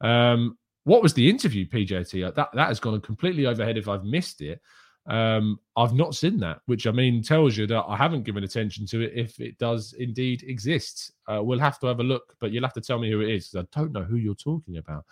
Um, 0.01 0.57
what 0.85 1.01
was 1.01 1.13
the 1.13 1.29
interview, 1.29 1.67
PJT? 1.67 2.35
That, 2.35 2.49
that 2.53 2.67
has 2.67 2.79
gone 2.79 3.01
completely 3.01 3.47
overhead 3.47 3.77
if 3.77 3.87
I've 3.87 4.05
missed 4.05 4.41
it. 4.41 4.61
Um, 5.07 5.59
I've 5.77 5.93
not 5.93 6.15
seen 6.15 6.39
that, 6.39 6.61
which 6.65 6.87
I 6.87 6.91
mean 6.91 7.21
tells 7.21 7.55
you 7.57 7.67
that 7.67 7.85
I 7.87 7.95
haven't 7.95 8.23
given 8.23 8.43
attention 8.43 8.85
to 8.87 9.01
it 9.01 9.13
if 9.15 9.39
it 9.39 9.57
does 9.59 9.93
indeed 9.99 10.43
exist. 10.47 11.11
Uh, 11.27 11.41
we'll 11.43 11.59
have 11.59 11.79
to 11.79 11.87
have 11.87 11.99
a 11.99 12.03
look, 12.03 12.35
but 12.39 12.51
you'll 12.51 12.63
have 12.63 12.73
to 12.73 12.81
tell 12.81 12.99
me 12.99 13.11
who 13.11 13.21
it 13.21 13.29
is 13.29 13.49
because 13.49 13.65
I 13.65 13.79
don't 13.79 13.91
know 13.91 14.03
who 14.03 14.15
you're 14.15 14.35
talking 14.35 14.77
about. 14.77 15.05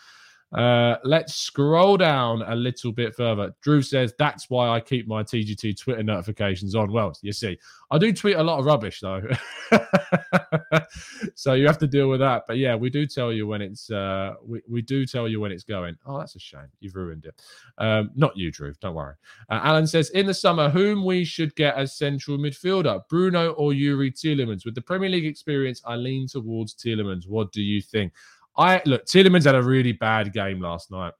Uh, 0.53 0.97
let's 1.03 1.35
scroll 1.35 1.97
down 1.97 2.43
a 2.43 2.55
little 2.55 2.91
bit 2.91 3.15
further. 3.15 3.53
Drew 3.61 3.81
says 3.81 4.13
that's 4.19 4.49
why 4.49 4.69
I 4.69 4.79
keep 4.79 5.07
my 5.07 5.23
TGT 5.23 5.79
Twitter 5.79 6.03
notifications 6.03 6.75
on. 6.75 6.91
Well, 6.91 7.13
you 7.21 7.31
see, 7.31 7.57
I 7.89 7.97
do 7.97 8.13
tweet 8.13 8.35
a 8.35 8.43
lot 8.43 8.59
of 8.59 8.65
rubbish 8.65 8.99
though, 8.99 9.21
so 11.35 11.53
you 11.53 11.65
have 11.65 11.79
to 11.79 11.87
deal 11.87 12.07
with 12.07 12.19
that. 12.19 12.43
But 12.47 12.57
yeah, 12.57 12.75
we 12.75 12.91
do 12.91 13.07
tell 13.07 13.33
you 13.33 13.47
when 13.47 13.61
it's 13.61 13.89
uh, 13.89 14.35
we 14.45 14.61
we 14.69 14.81
do 14.83 15.07
tell 15.07 15.27
you 15.27 15.39
when 15.39 15.51
it's 15.51 15.63
going. 15.63 15.97
Oh, 16.05 16.19
that's 16.19 16.35
a 16.35 16.39
shame. 16.39 16.67
You've 16.79 16.95
ruined 16.95 17.25
it. 17.25 17.41
Um, 17.79 18.11
not 18.15 18.37
you, 18.37 18.51
Drew. 18.51 18.73
Don't 18.79 18.95
worry. 18.95 19.15
Uh, 19.49 19.59
Alan 19.63 19.87
says 19.87 20.11
in 20.11 20.27
the 20.27 20.33
summer, 20.35 20.69
whom 20.69 21.03
we 21.03 21.25
should 21.25 21.55
get 21.55 21.75
as 21.75 21.95
central 21.95 22.37
midfielder, 22.37 23.01
Bruno 23.09 23.53
or 23.53 23.71
Youri 23.71 24.11
Tielemans? 24.11 24.65
With 24.65 24.75
the 24.75 24.81
Premier 24.81 25.09
League 25.09 25.25
experience, 25.25 25.81
I 25.85 25.95
lean 25.95 26.27
towards 26.27 26.75
Tielemans. 26.75 27.27
What 27.27 27.51
do 27.51 27.61
you 27.61 27.81
think? 27.81 28.13
I 28.57 28.81
look, 28.85 29.05
Tielemans 29.05 29.45
had 29.45 29.55
a 29.55 29.63
really 29.63 29.93
bad 29.93 30.33
game 30.33 30.59
last 30.59 30.91
night. 30.91 31.13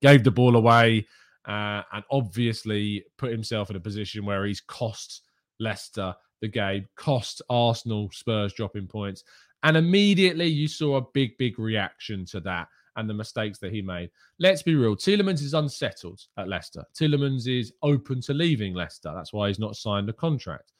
Gave 0.00 0.24
the 0.24 0.30
ball 0.30 0.56
away 0.56 1.06
uh, 1.46 1.82
and 1.92 2.04
obviously 2.10 3.04
put 3.16 3.32
himself 3.32 3.70
in 3.70 3.76
a 3.76 3.80
position 3.80 4.24
where 4.24 4.46
he's 4.46 4.60
cost 4.60 5.22
Leicester 5.60 6.14
the 6.40 6.48
game, 6.48 6.86
cost 6.96 7.42
Arsenal 7.50 8.08
Spurs 8.12 8.52
dropping 8.52 8.86
points. 8.86 9.24
And 9.64 9.76
immediately 9.76 10.46
you 10.46 10.68
saw 10.68 10.96
a 10.96 11.06
big, 11.12 11.36
big 11.36 11.58
reaction 11.58 12.24
to 12.26 12.40
that 12.40 12.68
and 12.96 13.08
the 13.08 13.14
mistakes 13.14 13.58
that 13.58 13.72
he 13.72 13.82
made. 13.82 14.10
Let's 14.38 14.62
be 14.62 14.74
real. 14.74 14.96
Tielemans 14.96 15.42
is 15.42 15.54
unsettled 15.54 16.20
at 16.36 16.48
Leicester. 16.48 16.84
Tielemans 16.98 17.48
is 17.48 17.72
open 17.82 18.20
to 18.22 18.34
leaving 18.34 18.74
Leicester. 18.74 19.12
That's 19.14 19.32
why 19.32 19.48
he's 19.48 19.58
not 19.58 19.76
signed 19.76 20.08
a 20.08 20.12
contract. 20.12 20.72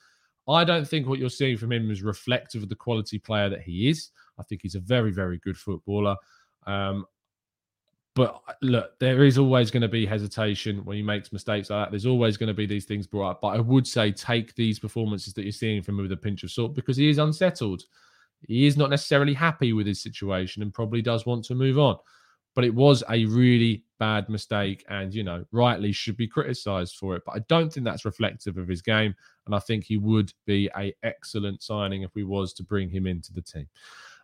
I 0.48 0.64
don't 0.64 0.86
think 0.86 1.06
what 1.06 1.18
you're 1.18 1.28
seeing 1.28 1.58
from 1.58 1.72
him 1.72 1.90
is 1.90 2.02
reflective 2.02 2.62
of 2.62 2.68
the 2.68 2.74
quality 2.74 3.18
player 3.18 3.48
that 3.50 3.62
he 3.62 3.88
is. 3.88 4.10
I 4.38 4.42
think 4.44 4.62
he's 4.62 4.74
a 4.74 4.80
very, 4.80 5.10
very 5.10 5.38
good 5.38 5.56
footballer. 5.56 6.16
Um, 6.66 7.06
but 8.18 8.42
uh, 8.48 8.54
look, 8.62 8.98
there 8.98 9.24
is 9.24 9.38
always 9.38 9.70
going 9.70 9.82
to 9.82 9.88
be 9.88 10.04
hesitation 10.04 10.84
when 10.84 10.96
he 10.96 11.04
makes 11.04 11.32
mistakes 11.32 11.70
like 11.70 11.84
that. 11.84 11.90
There's 11.92 12.04
always 12.04 12.36
going 12.36 12.48
to 12.48 12.54
be 12.54 12.66
these 12.66 12.84
things 12.84 13.06
brought 13.06 13.30
up. 13.30 13.40
But 13.40 13.56
I 13.56 13.60
would 13.60 13.86
say 13.86 14.10
take 14.10 14.56
these 14.56 14.80
performances 14.80 15.34
that 15.34 15.44
you're 15.44 15.52
seeing 15.52 15.82
from 15.82 16.00
him 16.00 16.02
with 16.02 16.10
a 16.10 16.16
pinch 16.16 16.42
of 16.42 16.50
salt 16.50 16.74
because 16.74 16.96
he 16.96 17.08
is 17.08 17.18
unsettled. 17.18 17.84
He 18.40 18.66
is 18.66 18.76
not 18.76 18.90
necessarily 18.90 19.34
happy 19.34 19.72
with 19.72 19.86
his 19.86 20.02
situation 20.02 20.62
and 20.62 20.74
probably 20.74 21.00
does 21.00 21.26
want 21.26 21.44
to 21.44 21.54
move 21.54 21.78
on. 21.78 21.96
But 22.56 22.64
it 22.64 22.74
was 22.74 23.04
a 23.08 23.24
really 23.26 23.84
bad 24.00 24.28
mistake 24.28 24.84
and, 24.88 25.14
you 25.14 25.22
know, 25.22 25.44
rightly 25.52 25.92
should 25.92 26.16
be 26.16 26.26
criticized 26.26 26.96
for 26.96 27.14
it. 27.14 27.22
But 27.24 27.36
I 27.36 27.38
don't 27.46 27.72
think 27.72 27.84
that's 27.84 28.04
reflective 28.04 28.58
of 28.58 28.66
his 28.66 28.82
game. 28.82 29.14
And 29.46 29.54
I 29.54 29.60
think 29.60 29.84
he 29.84 29.96
would 29.96 30.32
be 30.44 30.68
a 30.76 30.92
excellent 31.04 31.62
signing 31.62 32.02
if 32.02 32.16
we 32.16 32.24
was 32.24 32.52
to 32.54 32.64
bring 32.64 32.90
him 32.90 33.06
into 33.06 33.32
the 33.32 33.42
team. 33.42 33.68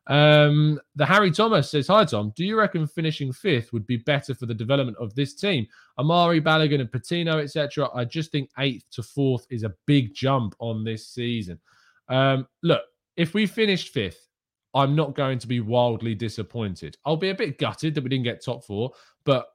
Um, 0.06 0.80
the 0.96 1.06
Harry 1.06 1.30
Thomas 1.30 1.70
says, 1.70 1.86
Hi, 1.88 2.04
Tom. 2.04 2.32
Do 2.36 2.44
you 2.44 2.58
reckon 2.58 2.86
finishing 2.86 3.32
fifth 3.32 3.72
would 3.72 3.86
be 3.86 3.96
better 3.96 4.34
for 4.34 4.46
the 4.46 4.54
development 4.54 4.98
of 4.98 5.14
this 5.14 5.34
team? 5.34 5.66
Amari, 5.98 6.40
Balogun, 6.40 6.80
and 6.80 6.92
Patino, 6.92 7.38
etc. 7.38 7.88
I 7.94 8.04
just 8.04 8.30
think 8.30 8.50
eighth 8.58 8.84
to 8.92 9.02
fourth 9.02 9.46
is 9.50 9.62
a 9.62 9.74
big 9.86 10.14
jump 10.14 10.54
on 10.58 10.84
this 10.84 11.08
season. 11.08 11.58
Um, 12.08 12.46
look, 12.62 12.82
if 13.16 13.34
we 13.34 13.46
finished 13.46 13.94
fifth, 13.94 14.28
I'm 14.74 14.96
not 14.96 15.14
going 15.14 15.38
to 15.38 15.46
be 15.46 15.60
wildly 15.60 16.14
disappointed. 16.14 16.96
I'll 17.06 17.16
be 17.16 17.30
a 17.30 17.34
bit 17.34 17.58
gutted 17.58 17.94
that 17.94 18.02
we 18.02 18.10
didn't 18.10 18.24
get 18.24 18.44
top 18.44 18.64
four, 18.64 18.92
but 19.24 19.53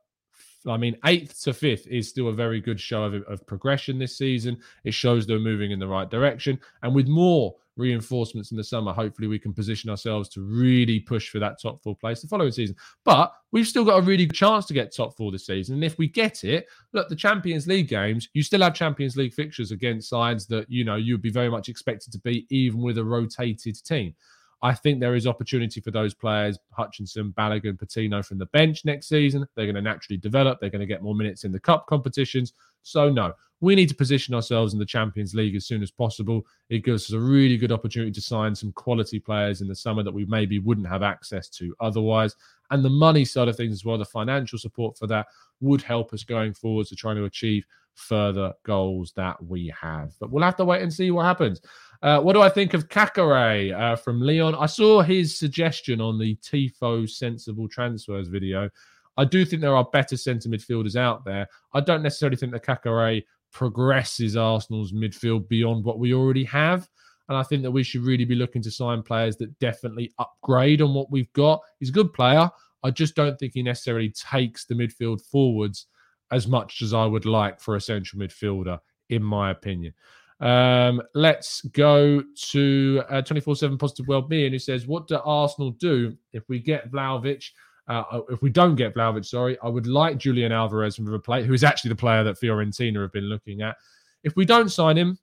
I 0.68 0.78
mean, 0.78 0.98
eighth 1.06 1.42
to 1.44 1.54
fifth 1.54 1.88
is 1.88 2.10
still 2.10 2.28
a 2.28 2.34
very 2.34 2.60
good 2.60 2.80
show 2.80 3.04
of, 3.04 3.14
of 3.24 3.46
progression 3.48 3.98
this 3.98 4.18
season. 4.18 4.58
It 4.84 4.94
shows 4.94 5.26
they're 5.26 5.40
moving 5.40 5.72
in 5.72 5.80
the 5.80 5.88
right 5.88 6.10
direction. 6.10 6.60
And 6.84 6.94
with 6.94 7.08
more 7.08 7.56
reinforcements 7.78 8.52
in 8.52 8.58
the 8.58 8.64
summer, 8.64 8.92
hopefully 8.92 9.30
we 9.30 9.40
can 9.40 9.54
position 9.54 9.90
ourselves 9.90 10.28
to 10.30 10.42
really 10.42 11.00
push 11.00 11.30
for 11.30 11.40
that 11.40 11.62
top 11.62 11.82
four 11.82 11.96
place 11.96 12.22
the 12.22 12.28
following 12.28 12.52
season. 12.52 12.76
But 13.06 13.32
we've 13.52 13.68
still 13.68 13.86
got 13.86 14.00
a 14.00 14.02
really 14.02 14.26
good 14.26 14.36
chance 14.36 14.66
to 14.66 14.74
get 14.74 14.94
top 14.94 15.16
four 15.16 15.32
this 15.32 15.46
season. 15.46 15.76
And 15.76 15.84
if 15.84 15.98
we 15.98 16.08
get 16.08 16.44
it, 16.44 16.68
look, 16.92 17.08
the 17.08 17.16
Champions 17.16 17.66
League 17.66 17.88
games, 17.88 18.28
you 18.34 18.44
still 18.44 18.62
have 18.62 18.74
Champions 18.74 19.16
League 19.16 19.34
fixtures 19.34 19.72
against 19.72 20.10
sides 20.10 20.46
that, 20.48 20.70
you 20.70 20.84
know, 20.84 20.98
you'd 20.98 21.22
be 21.22 21.32
very 21.32 21.50
much 21.50 21.70
expected 21.70 22.12
to 22.12 22.20
beat, 22.20 22.46
even 22.52 22.82
with 22.82 22.98
a 22.98 23.04
rotated 23.04 23.82
team. 23.86 24.14
I 24.62 24.74
think 24.74 25.00
there 25.00 25.16
is 25.16 25.26
opportunity 25.26 25.80
for 25.80 25.92
those 25.92 26.14
players, 26.14 26.60
Hutchinson, 26.72 27.34
Balogun, 27.38 27.80
Patino 27.80 28.22
from 28.22 28.38
the 28.38 28.46
bench 28.48 28.84
next 28.84 29.08
season. 29.08 29.48
They're 29.56 29.66
going 29.66 29.76
to 29.76 29.82
naturally 29.82 30.18
develop. 30.18 30.60
They're 30.60 30.70
going 30.70 30.82
to 30.82 30.86
get 30.86 31.02
more 31.02 31.16
minutes 31.16 31.46
in 31.46 31.52
the 31.52 31.60
cup 31.60 31.88
competitions. 31.88 32.54
So, 32.84 33.10
no, 33.10 33.34
we 33.62 33.76
need 33.76 33.90
to 33.90 33.96
position 33.96 34.34
ourselves 34.34 34.74
in 34.74 34.80
the 34.80 34.86
Champions 34.86 35.34
League 35.34 35.56
as 35.56 35.66
soon 35.66 35.82
as 35.82 35.92
possible. 35.92 36.46
It 36.70 36.84
gives 36.84 37.06
us 37.06 37.14
a 37.14 37.20
really 37.20 37.58
good 37.58 37.72
opportunity 37.72 38.12
to 38.12 38.22
sign 38.22 38.56
some 38.56 38.72
quality 38.74 39.20
players 39.20 39.62
in 39.62 39.68
the 39.68 39.76
summer 39.76 40.04
that 40.04 40.14
we 40.14 40.26
maybe 40.26 40.60
wouldn't 40.60 40.88
have 40.88 41.04
access 41.04 41.50
to 41.50 41.76
otherwise. 41.80 42.36
And 42.72 42.84
the 42.84 42.90
money 42.90 43.26
side 43.26 43.48
of 43.48 43.56
things 43.56 43.74
as 43.74 43.86
well, 43.86 43.98
the 43.98 44.06
financial 44.06 44.60
support 44.60 44.98
for 44.98 45.08
that 45.08 45.28
would 45.60 45.82
help 45.82 46.14
us 46.14 46.24
going 46.24 46.54
forward 46.54 46.88
to 46.88 46.96
trying 46.96 47.16
to 47.16 47.26
achieve 47.26 47.66
further 47.96 48.54
goals 48.64 49.12
that 49.16 49.44
we 49.44 49.74
have. 49.80 50.14
But 50.20 50.32
we'll 50.32 50.44
have 50.44 50.56
to 50.58 50.66
wait 50.66 50.82
and 50.82 50.94
see 50.94 51.12
what 51.12 51.26
happens. 51.26 51.62
Uh, 52.02 52.20
what 52.22 52.34
do 52.34 52.42
I 52.42 52.50
think 52.50 52.74
of 52.74 52.88
Caqueret 52.88 53.78
uh, 53.78 53.96
from 53.96 54.22
Lyon? 54.22 54.56
I 54.56 54.68
saw 54.68 55.02
his 55.02 55.38
suggestion 55.38 56.00
on 56.00 56.18
the 56.18 56.36
Tifo 56.38 57.10
Sensible 57.10 57.68
Transfers 57.68 58.30
video. 58.30 58.70
I 59.18 59.26
do 59.26 59.44
think 59.44 59.62
there 59.62 59.76
are 59.76 59.84
better 59.92 60.16
centre 60.16 60.48
midfielders 60.48 60.96
out 60.96 61.26
there. 61.26 61.48
I 61.74 61.82
don't 61.82 62.04
necessarily 62.04 62.38
think 62.38 62.54
that 62.54 62.66
Caqueret 62.66 63.26
progresses 63.52 64.38
Arsenal's 64.38 64.94
midfield 64.94 65.50
beyond 65.50 65.84
what 65.84 66.00
we 66.00 66.14
already 66.14 66.46
have. 66.46 66.90
And 67.30 67.38
I 67.38 67.44
think 67.44 67.62
that 67.62 67.72
we 67.72 67.84
should 67.84 68.02
really 68.02 68.26
be 68.26 68.36
looking 68.36 68.62
to 68.64 68.72
sign 68.72 69.04
players 69.04 69.38
that 69.38 69.58
definitely 69.60 70.12
upgrade 70.18 70.82
on 70.82 70.96
what 70.96 71.12
we've 71.12 71.32
got. 71.34 71.62
He's 71.80 71.90
a 71.90 71.94
good 71.94 72.12
player. 72.12 72.50
I 72.84 72.92
just 72.92 73.16
don't 73.16 73.38
think 73.38 73.54
he 73.54 73.62
necessarily 73.62 74.10
takes 74.10 74.66
the 74.66 74.74
midfield 74.74 75.22
forwards 75.22 75.86
as 76.32 76.48
much 76.48 76.82
as 76.82 76.94
I 76.94 77.06
would 77.06 77.26
like 77.26 77.60
for 77.60 77.76
a 77.76 77.82
central 77.82 78.22
midfielder, 78.22 78.80
in 79.10 79.24
my 79.24 79.52
opinion. 79.52 79.94
Um, 80.40 81.02
let's 81.14 81.62
go 81.62 82.24
to 82.52 83.04
uh, 83.10 83.22
24 83.22 83.58
7 83.58 83.78
positive 83.78 84.08
well-being 84.08 84.52
who 84.52 84.60
says, 84.60 84.88
What 84.88 85.08
do 85.08 85.20
Arsenal 85.24 85.72
do 85.72 86.18
if 86.34 86.48
we 86.50 86.60
get 86.60 86.92
Vlahovic? 86.92 87.46
Uh, 87.88 88.04
uh, 88.12 88.22
if 88.30 88.42
we 88.42 88.50
don't 88.50 88.76
get 88.76 88.96
Vlahovic, 88.96 89.26
sorry, 89.26 89.58
I 89.62 89.68
would 89.68 89.88
like 89.88 90.18
Julian 90.18 90.52
Alvarez 90.52 90.96
from 90.96 91.06
River 91.06 91.20
Plate, 91.20 91.46
who 91.46 91.54
is 91.54 91.64
actually 91.64 91.90
the 91.90 91.96
player 91.96 92.24
that 92.24 92.40
Fiorentina 92.40 93.02
have 93.02 93.12
been 93.12 93.26
looking 93.26 93.62
at. 93.62 93.76
If 94.24 94.36
we 94.36 94.46
don't 94.46 94.70
sign 94.70 94.98
him, 94.98 95.18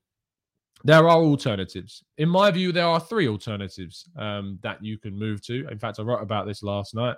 there 0.84 1.08
are 1.08 1.22
alternatives. 1.22 2.04
In 2.18 2.28
my 2.28 2.50
view, 2.50 2.72
there 2.72 2.86
are 2.86 3.00
three 3.00 3.28
alternatives 3.28 4.08
um, 4.16 4.58
that 4.62 4.84
you 4.84 4.98
can 4.98 5.18
move 5.18 5.42
to. 5.46 5.66
In 5.68 5.78
fact, 5.78 5.98
I 5.98 6.02
wrote 6.02 6.22
about 6.22 6.46
this 6.46 6.62
last 6.62 6.94
night. 6.94 7.16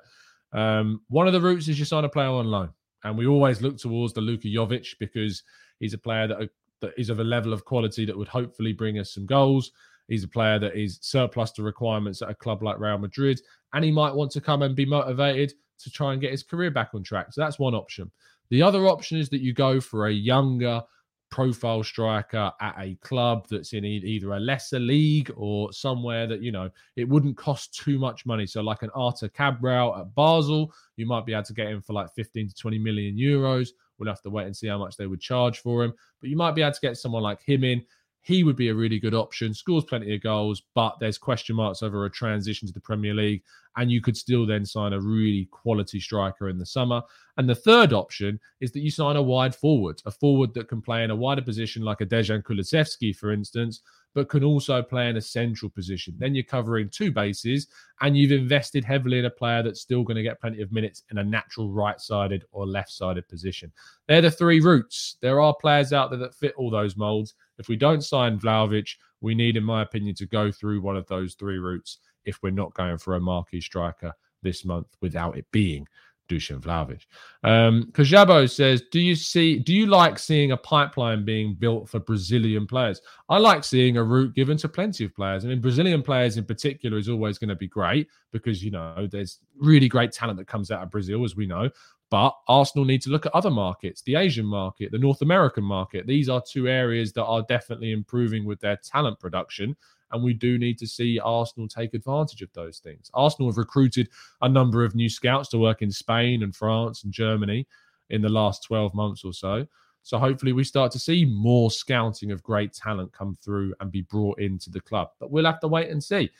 Um, 0.53 1.03
one 1.09 1.27
of 1.27 1.33
the 1.33 1.40
routes 1.40 1.68
is 1.68 1.79
you 1.79 1.85
sign 1.85 2.05
a 2.05 2.09
player 2.09 2.29
on 2.29 2.47
loan. 2.47 2.71
And 3.05 3.16
we 3.16 3.27
always 3.27 3.62
look 3.62 3.79
towards 3.79 4.12
the 4.12 4.21
Luka 4.21 4.49
Jovic 4.49 4.99
because 4.99 5.42
he's 5.79 5.94
a 5.94 5.99
player 5.99 6.27
that 6.27 6.51
that 6.81 6.94
is 6.97 7.11
of 7.11 7.21
a 7.21 7.25
level 7.25 7.53
of 7.53 7.64
quality 7.64 8.05
that 8.05 8.16
would 8.16 8.29
hopefully 8.29 8.73
bring 8.73 8.99
us 8.99 9.12
some 9.12 9.27
goals. 9.27 9.73
He's 10.09 10.25
a 10.25 10.29
player 10.29 10.59
that 10.59 10.77
is 10.77 10.99
surplus 11.03 11.51
to 11.53 11.62
requirements 11.62 12.23
at 12.23 12.31
a 12.31 12.35
club 12.35 12.62
like 12.62 12.79
Real 12.79 12.99
Madrid, 12.99 13.40
and 13.73 13.85
he 13.85 13.90
might 13.90 14.14
want 14.14 14.31
to 14.33 14.40
come 14.40 14.62
and 14.62 14.75
be 14.75 14.87
motivated 14.87 15.53
to 15.81 15.90
try 15.90 16.12
and 16.12 16.21
get 16.21 16.31
his 16.31 16.42
career 16.42 16.71
back 16.71 16.90
on 16.94 17.03
track. 17.03 17.33
So 17.33 17.40
that's 17.40 17.59
one 17.59 17.75
option. 17.75 18.11
The 18.51 18.62
other 18.62 18.87
option 18.87 19.18
is 19.18 19.29
that 19.31 19.42
you 19.42 19.53
go 19.53 19.81
for 19.81 20.07
a 20.07 20.12
younger 20.12 20.83
profile 21.31 21.83
striker 21.83 22.51
at 22.61 22.75
a 22.79 22.95
club 23.03 23.47
that's 23.51 23.73
in 23.73 23.85
either 23.85 24.33
a 24.33 24.41
lesser 24.41 24.79
league 24.79 25.31
or 25.37 25.73
somewhere 25.73 26.27
that 26.27 26.41
you 26.41 26.51
know 26.51 26.71
it 26.97 27.09
wouldn't 27.09 27.37
cost 27.37 27.75
too 27.75 27.99
much 27.99 28.25
money 28.25 28.47
so 28.47 28.62
like 28.62 28.83
an 28.83 28.91
Arthur 28.95 29.29
Cabral 29.29 29.95
at 29.97 30.14
Basel 30.14 30.73
you 30.97 31.07
might 31.07 31.27
be 31.27 31.35
able 31.35 31.43
to 31.45 31.53
get 31.53 31.69
him 31.69 31.83
for 31.83 31.93
like 31.93 32.12
15 32.14 32.49
to 32.49 32.55
20 32.55 32.79
million 32.79 33.17
euros 33.17 33.71
We'll 33.99 34.09
have 34.09 34.23
to 34.23 34.31
wait 34.31 34.47
and 34.47 34.57
see 34.57 34.69
how 34.69 34.79
much 34.79 34.97
they 34.97 35.07
would 35.07 35.21
charge 35.21 35.61
for 35.61 35.85
him. 35.85 35.93
But 36.21 36.31
you 36.31 36.37
might 36.37 36.55
be 36.55 36.62
able 36.62 36.73
to 36.73 36.81
get 36.81 36.97
someone 36.97 37.23
like 37.23 37.43
him 37.43 37.64
in. 37.64 37.85
He 38.23 38.45
would 38.45 38.57
be 38.57 38.69
a 38.69 38.75
really 38.75 38.99
good 38.99 39.15
option, 39.15 39.55
scores 39.55 39.85
plenty 39.85 40.15
of 40.15 40.23
goals, 40.23 40.63
but 40.75 40.97
there's 41.01 41.19
question 41.19 41.57
marks 41.57 41.83
over 41.83 42.05
a 42.05 42.11
transition 42.11 42.69
to 42.69 42.75
the 42.75 42.81
Premier 42.81 43.15
League. 43.15 43.43
And 43.77 43.91
you 43.91 44.01
could 44.01 44.17
still 44.17 44.45
then 44.45 44.67
sign 44.67 44.93
a 44.93 45.01
really 45.01 45.49
quality 45.51 46.01
striker 46.01 46.49
in 46.49 46.59
the 46.59 46.67
summer. 46.67 47.01
And 47.37 47.49
the 47.49 47.55
third 47.55 47.93
option 47.93 48.41
is 48.61 48.73
that 48.73 48.81
you 48.81 48.91
sign 48.91 49.17
a 49.17 49.23
wide 49.23 49.55
forward, 49.55 50.03
a 50.05 50.11
forward 50.11 50.53
that 50.55 50.69
can 50.69 50.83
play 50.83 51.05
in 51.05 51.11
a 51.11 51.17
wider 51.17 51.43
position, 51.43 51.83
like 51.83 52.01
a 52.01 52.07
Dejan 52.07 52.43
Kulusevski, 52.43 53.15
for 53.15 53.31
instance, 53.31 53.83
but 54.14 54.29
can 54.29 54.42
also 54.42 54.83
play 54.83 55.09
in 55.09 55.16
a 55.16 55.21
central 55.21 55.71
position. 55.71 56.14
Then 56.18 56.35
you're 56.35 56.44
covering 56.44 56.88
two 56.88 57.12
bases 57.12 57.68
and 58.01 58.16
you've 58.16 58.33
invested 58.33 58.85
heavily 58.85 59.18
in 59.18 59.27
a 59.27 59.31
player 59.31 59.62
that's 59.62 59.81
still 59.81 60.03
going 60.03 60.16
to 60.16 60.23
get 60.23 60.40
plenty 60.40 60.62
of 60.62 60.73
minutes 60.73 61.05
in 61.11 61.18
a 61.18 61.25
natural 61.25 61.71
right 61.71 62.01
sided 62.01 62.44
or 62.51 62.66
left 62.66 62.90
sided 62.90 63.29
position. 63.29 63.73
They're 64.07 64.23
the 64.23 64.31
three 64.31 64.61
routes. 64.61 65.16
There 65.21 65.40
are 65.40 65.55
players 65.55 65.92
out 65.92 66.11
there 66.11 66.18
that 66.21 66.35
fit 66.35 66.55
all 66.57 66.71
those 66.71 66.97
molds. 66.97 67.35
If 67.59 67.68
we 67.68 67.77
don't 67.77 68.05
sign 68.05 68.38
Vlahovic, 68.38 68.88
we 69.21 69.35
need, 69.35 69.57
in 69.57 69.64
my 69.64 69.83
opinion, 69.83 70.14
to 70.16 70.27
go 70.27 70.51
through 70.51 70.81
one 70.81 70.97
of 70.97 71.07
those 71.07 71.35
three 71.35 71.59
routes 71.59 71.99
if 72.25 72.42
we're 72.42 72.51
not 72.51 72.75
going 72.75 72.99
for 72.99 73.14
a 73.14 73.21
marquee 73.21 73.61
striker 73.61 74.12
this 74.42 74.64
month 74.64 74.87
without 75.01 75.37
it 75.37 75.47
being 75.51 75.87
Dusan 76.29 76.61
Vlahovic. 76.61 77.07
Um, 77.43 77.91
Kajabo 77.93 78.51
says, 78.51 78.83
"Do 78.93 79.01
you 79.01 79.14
see? 79.14 79.59
Do 79.59 79.75
you 79.75 79.87
like 79.87 80.19
seeing 80.19 80.53
a 80.53 80.57
pipeline 80.57 81.25
being 81.25 81.55
built 81.55 81.88
for 81.88 81.99
Brazilian 81.99 82.67
players? 82.67 83.01
I 83.29 83.38
like 83.38 83.64
seeing 83.64 83.97
a 83.97 84.05
route 84.05 84.35
given 84.35 84.57
to 84.59 84.69
plenty 84.69 85.05
of 85.05 85.14
players. 85.14 85.45
I 85.45 85.49
mean, 85.49 85.61
Brazilian 85.61 86.03
players 86.03 86.37
in 86.37 86.45
particular 86.45 86.99
is 86.99 87.09
always 87.09 87.38
going 87.38 87.49
to 87.49 87.57
be 87.57 87.69
great 87.69 88.09
because 88.31 88.62
you 88.62 88.71
know 88.71 89.09
there's 89.11 89.41
really 89.57 89.88
great 89.88 90.12
talent 90.12 90.38
that 90.38 90.47
comes 90.47 90.71
out 90.71 90.83
of 90.83 90.91
Brazil, 90.91 91.25
as 91.25 91.35
we 91.35 91.47
know. 91.47 91.71
But 92.11 92.35
Arsenal 92.49 92.87
need 92.87 93.03
to 93.03 93.11
look 93.11 93.27
at 93.27 93.35
other 93.35 93.51
markets, 93.51 94.01
the 94.03 94.14
Asian 94.14 94.47
market, 94.47 94.92
the 94.92 94.99
North 94.99 95.21
American 95.21 95.64
market. 95.64 96.07
These 96.07 96.29
are 96.29 96.42
two 96.42 96.66
areas 96.68 97.12
that 97.12 97.25
are 97.25 97.42
definitely 97.42 97.92
improving 97.92 98.47
with 98.47 98.61
their 98.61 98.77
talent 98.77 99.21
production. 99.21 99.77
And 100.11 100.23
we 100.23 100.33
do 100.33 100.59
need 100.59 100.79
to 100.79 100.87
see 100.87 101.21
Arsenal 101.21 101.68
take 101.68 101.92
advantage 101.92 102.40
of 102.40 102.53
those 102.55 102.79
things. 102.79 103.11
Arsenal 103.12 103.51
have 103.51 103.59
recruited 103.59 104.09
a 104.40 104.49
number 104.49 104.85
of 104.85 104.94
new 104.94 105.11
scouts 105.11 105.51
to 105.51 105.59
work 105.59 105.83
in 105.83 105.90
Spain 105.90 106.42
and 106.42 106.57
France 106.57 107.05
and 107.05 107.12
Germany 107.12 107.66
in 108.09 108.23
the 108.23 108.29
last 108.31 108.64
12 108.64 108.94
months 108.94 109.23
or 109.23 109.35
so. 109.35 109.66
So 110.03 110.16
hopefully 110.16 110.55
we 110.55 110.64
start 110.64 110.90
to 110.92 110.99
see 110.99 111.27
more 111.27 111.71
scouting 111.71 112.31
of 112.31 112.42
great 112.42 112.73
talent 112.73 113.12
come 113.12 113.37
through 113.42 113.75
and 113.81 113.92
be 113.92 114.01
brought 114.01 114.40
into 114.40 114.71
the 114.71 114.81
club. 114.81 115.11
But 115.21 115.31
we'll 115.31 115.44
have 115.44 115.61
to 115.61 115.68
wait 115.68 115.90
and 115.90 116.03
see. 116.03 116.31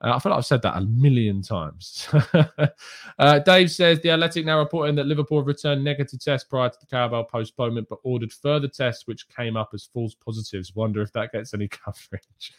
Uh, 0.00 0.14
I 0.14 0.18
feel 0.20 0.30
like 0.30 0.38
I've 0.38 0.46
said 0.46 0.62
that 0.62 0.76
a 0.76 0.80
million 0.82 1.42
times. 1.42 2.08
uh, 3.18 3.38
Dave 3.40 3.70
says 3.70 4.00
the 4.00 4.10
Athletic 4.10 4.46
now 4.46 4.58
reporting 4.58 4.94
that 4.94 5.06
Liverpool 5.06 5.42
returned 5.42 5.82
negative 5.82 6.20
tests 6.20 6.48
prior 6.48 6.68
to 6.68 6.78
the 6.78 6.86
Carabao 6.86 7.24
postponement, 7.24 7.88
but 7.88 7.98
ordered 8.04 8.32
further 8.32 8.68
tests 8.68 9.06
which 9.06 9.28
came 9.28 9.56
up 9.56 9.70
as 9.74 9.88
false 9.92 10.14
positives. 10.14 10.74
Wonder 10.76 11.02
if 11.02 11.12
that 11.12 11.32
gets 11.32 11.52
any 11.52 11.68
coverage. 11.68 12.52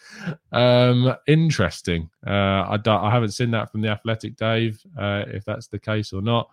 um, 0.51 1.15
interesting. 1.27 2.09
Uh, 2.27 2.77
I, 2.77 2.79
I 2.85 3.09
haven't 3.09 3.31
seen 3.31 3.51
that 3.51 3.71
from 3.71 3.81
the 3.81 3.89
Athletic, 3.89 4.35
Dave. 4.35 4.81
Uh, 4.97 5.23
if 5.27 5.45
that's 5.45 5.67
the 5.67 5.79
case 5.79 6.11
or 6.11 6.21
not, 6.21 6.49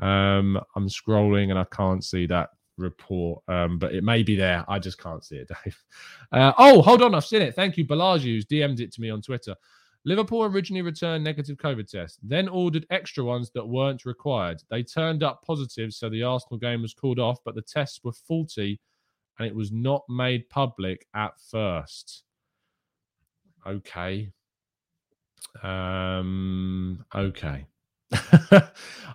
um, 0.00 0.60
I'm 0.76 0.88
scrolling 0.88 1.50
and 1.50 1.58
I 1.58 1.64
can't 1.64 2.04
see 2.04 2.26
that 2.26 2.50
report, 2.76 3.42
um, 3.48 3.78
but 3.78 3.92
it 3.92 4.04
may 4.04 4.22
be 4.22 4.36
there. 4.36 4.64
I 4.68 4.78
just 4.78 4.98
can't 5.02 5.24
see 5.24 5.36
it, 5.36 5.50
Dave. 5.64 5.82
Uh, 6.30 6.52
oh, 6.58 6.80
hold 6.80 7.02
on, 7.02 7.14
I've 7.14 7.24
seen 7.24 7.42
it. 7.42 7.54
Thank 7.54 7.76
you, 7.76 7.84
Balaji, 7.84 8.22
who's 8.22 8.46
DM'd 8.46 8.80
it 8.80 8.92
to 8.92 9.00
me 9.00 9.10
on 9.10 9.20
Twitter. 9.20 9.56
Liverpool 10.08 10.44
originally 10.44 10.80
returned 10.80 11.22
negative 11.22 11.58
COVID 11.58 11.86
tests, 11.86 12.18
then 12.22 12.48
ordered 12.48 12.86
extra 12.88 13.22
ones 13.22 13.50
that 13.50 13.68
weren't 13.68 14.06
required. 14.06 14.62
They 14.70 14.82
turned 14.82 15.22
up 15.22 15.44
positive, 15.46 15.92
so 15.92 16.08
the 16.08 16.22
Arsenal 16.22 16.58
game 16.58 16.80
was 16.80 16.94
called 16.94 17.18
off, 17.18 17.40
but 17.44 17.54
the 17.54 17.60
tests 17.60 18.00
were 18.02 18.14
faulty 18.14 18.80
and 19.38 19.46
it 19.46 19.54
was 19.54 19.70
not 19.70 20.04
made 20.08 20.48
public 20.48 21.06
at 21.14 21.32
first. 21.50 22.22
Okay. 23.66 24.32
Um, 25.62 27.04
okay. 27.14 27.66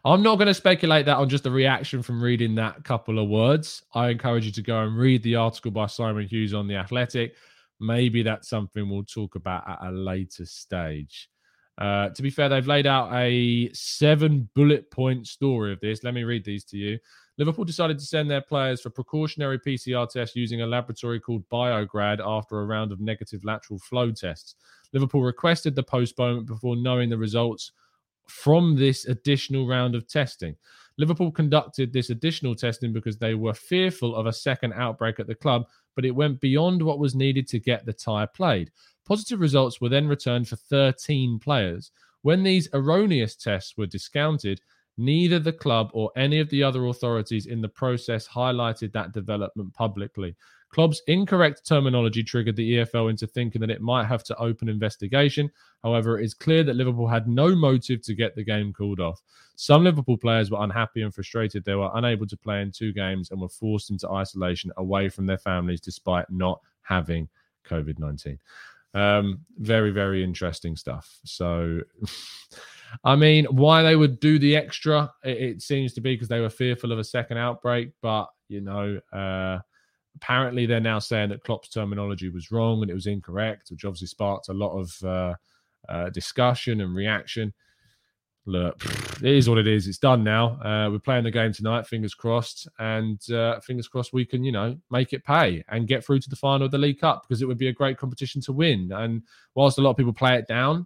I'm 0.05 0.21
not 0.21 0.35
going 0.35 0.45
to 0.45 0.53
speculate 0.53 1.07
that 1.07 1.17
on 1.17 1.27
just 1.27 1.47
a 1.47 1.51
reaction 1.51 2.03
from 2.03 2.21
reading 2.21 2.53
that 2.55 2.83
couple 2.83 3.17
of 3.17 3.29
words. 3.29 3.81
I 3.95 4.09
encourage 4.09 4.45
you 4.45 4.51
to 4.51 4.61
go 4.61 4.81
and 4.81 4.95
read 4.95 5.23
the 5.23 5.37
article 5.37 5.71
by 5.71 5.87
Simon 5.87 6.27
Hughes 6.27 6.53
on 6.53 6.67
The 6.67 6.75
Athletic. 6.75 7.33
Maybe 7.79 8.23
that's 8.23 8.49
something 8.49 8.89
we'll 8.89 9.03
talk 9.03 9.35
about 9.35 9.67
at 9.67 9.79
a 9.81 9.91
later 9.91 10.45
stage. 10.45 11.29
Uh, 11.77 12.09
to 12.09 12.21
be 12.21 12.29
fair, 12.29 12.49
they've 12.49 12.67
laid 12.67 12.85
out 12.85 13.11
a 13.13 13.71
seven 13.73 14.47
bullet 14.53 14.91
point 14.91 15.27
story 15.27 15.73
of 15.73 15.79
this. 15.79 16.03
Let 16.03 16.13
me 16.13 16.23
read 16.23 16.45
these 16.45 16.63
to 16.65 16.77
you. 16.77 16.99
Liverpool 17.39 17.65
decided 17.65 17.97
to 17.97 18.05
send 18.05 18.29
their 18.29 18.41
players 18.41 18.81
for 18.81 18.91
precautionary 18.91 19.57
PCR 19.57 20.07
tests 20.07 20.35
using 20.35 20.61
a 20.61 20.67
laboratory 20.67 21.19
called 21.19 21.43
Biograd 21.49 22.19
after 22.23 22.59
a 22.59 22.65
round 22.65 22.91
of 22.91 22.99
negative 22.99 23.43
lateral 23.43 23.79
flow 23.79 24.11
tests. 24.11 24.55
Liverpool 24.93 25.23
requested 25.23 25.75
the 25.75 25.81
postponement 25.81 26.45
before 26.45 26.75
knowing 26.75 27.09
the 27.09 27.17
results 27.17 27.71
from 28.27 28.75
this 28.75 29.05
additional 29.05 29.67
round 29.67 29.95
of 29.95 30.07
testing. 30.07 30.55
Liverpool 30.97 31.31
conducted 31.31 31.91
this 31.91 32.11
additional 32.11 32.55
testing 32.55 32.93
because 32.93 33.17
they 33.17 33.33
were 33.33 33.53
fearful 33.53 34.15
of 34.15 34.27
a 34.27 34.33
second 34.33 34.73
outbreak 34.73 35.19
at 35.19 35.25
the 35.25 35.33
club, 35.33 35.65
but 35.95 36.05
it 36.05 36.11
went 36.11 36.39
beyond 36.39 36.81
what 36.81 36.99
was 36.99 37.15
needed 37.15 37.47
to 37.49 37.59
get 37.59 37.85
the 37.85 37.93
tie 37.93 38.25
played. 38.25 38.71
Positive 39.05 39.39
results 39.39 39.81
were 39.81 39.89
then 39.89 40.07
returned 40.07 40.47
for 40.47 40.55
13 40.55 41.39
players. 41.39 41.91
When 42.21 42.43
these 42.43 42.69
erroneous 42.73 43.35
tests 43.35 43.77
were 43.77 43.85
discounted, 43.85 44.61
neither 44.97 45.39
the 45.39 45.53
club 45.53 45.89
or 45.93 46.11
any 46.15 46.39
of 46.39 46.49
the 46.49 46.63
other 46.63 46.85
authorities 46.87 47.47
in 47.47 47.61
the 47.61 47.69
process 47.69 48.27
highlighted 48.27 48.91
that 48.93 49.13
development 49.13 49.73
publicly. 49.73 50.35
Klopp's 50.73 51.03
incorrect 51.05 51.67
terminology 51.67 52.23
triggered 52.23 52.55
the 52.55 52.77
EFL 52.77 53.11
into 53.11 53.27
thinking 53.27 53.61
that 53.61 53.69
it 53.69 53.81
might 53.81 54.05
have 54.05 54.23
to 54.23 54.35
open 54.37 54.67
investigation. 54.67 55.51
However, 55.83 56.19
it 56.19 56.25
is 56.25 56.33
clear 56.33 56.63
that 56.63 56.75
Liverpool 56.75 57.07
had 57.07 57.27
no 57.27 57.55
motive 57.55 58.01
to 58.01 58.15
get 58.15 58.35
the 58.35 58.43
game 58.43 58.73
called 58.73 58.99
off. 58.99 59.21
Some 59.55 59.83
Liverpool 59.83 60.17
players 60.17 60.49
were 60.49 60.63
unhappy 60.63 61.03
and 61.03 61.13
frustrated. 61.13 61.63
They 61.63 61.75
were 61.75 61.91
unable 61.93 62.25
to 62.25 62.35
play 62.35 62.63
in 62.63 62.71
two 62.71 62.91
games 62.91 63.29
and 63.29 63.39
were 63.39 63.49
forced 63.49 63.91
into 63.91 64.09
isolation 64.09 64.71
away 64.77 65.09
from 65.09 65.27
their 65.27 65.37
families 65.37 65.79
despite 65.79 66.25
not 66.31 66.59
having 66.81 67.29
COVID 67.69 67.99
19. 67.99 68.39
Um, 68.95 69.41
very, 69.59 69.91
very 69.91 70.23
interesting 70.23 70.75
stuff. 70.75 71.19
So, 71.23 71.81
I 73.03 73.15
mean, 73.15 73.45
why 73.45 73.83
they 73.83 73.95
would 73.95 74.19
do 74.19 74.39
the 74.39 74.55
extra, 74.55 75.11
it, 75.23 75.37
it 75.37 75.61
seems 75.61 75.93
to 75.93 76.01
be 76.01 76.15
because 76.15 76.27
they 76.27 76.39
were 76.39 76.49
fearful 76.49 76.91
of 76.91 76.99
a 76.99 77.03
second 77.03 77.37
outbreak. 77.37 77.91
But, 78.01 78.27
you 78.47 78.61
know, 78.61 78.99
uh, 79.11 79.59
apparently 80.15 80.65
they're 80.65 80.79
now 80.79 80.99
saying 80.99 81.29
that 81.29 81.43
Klopp's 81.43 81.69
terminology 81.69 82.29
was 82.29 82.51
wrong 82.51 82.81
and 82.81 82.91
it 82.91 82.95
was 82.95 83.07
incorrect, 83.07 83.71
which 83.71 83.85
obviously 83.85 84.07
sparked 84.07 84.49
a 84.49 84.53
lot 84.53 84.77
of 84.77 85.03
uh, 85.03 85.33
uh, 85.89 86.09
discussion 86.09 86.81
and 86.81 86.95
reaction. 86.95 87.53
Look, 88.45 88.83
it 89.23 89.31
is 89.31 89.47
what 89.47 89.57
it 89.57 89.67
is. 89.67 89.87
It's 89.87 89.97
done 89.97 90.21
now. 90.21 90.61
Uh, 90.61 90.89
we're 90.91 90.99
playing 90.99 91.23
the 91.23 91.31
game 91.31 91.53
tonight. 91.53 91.87
Fingers 91.87 92.13
crossed, 92.13 92.67
and 92.77 93.17
uh, 93.31 93.61
fingers 93.61 93.87
crossed 93.87 94.11
we 94.11 94.25
can, 94.25 94.43
you 94.43 94.51
know, 94.51 94.77
make 94.91 95.13
it 95.13 95.23
pay 95.23 95.63
and 95.69 95.87
get 95.87 96.03
through 96.05 96.19
to 96.19 96.29
the 96.29 96.35
final 96.35 96.65
of 96.65 96.71
the 96.71 96.77
League 96.77 96.99
Cup 96.99 97.23
because 97.23 97.41
it 97.41 97.45
would 97.45 97.57
be 97.57 97.69
a 97.69 97.73
great 97.73 97.97
competition 97.97 98.41
to 98.41 98.51
win. 98.51 98.91
And 98.91 99.21
whilst 99.55 99.77
a 99.77 99.81
lot 99.81 99.91
of 99.91 99.97
people 99.97 100.11
play 100.11 100.35
it 100.35 100.45
down 100.45 100.85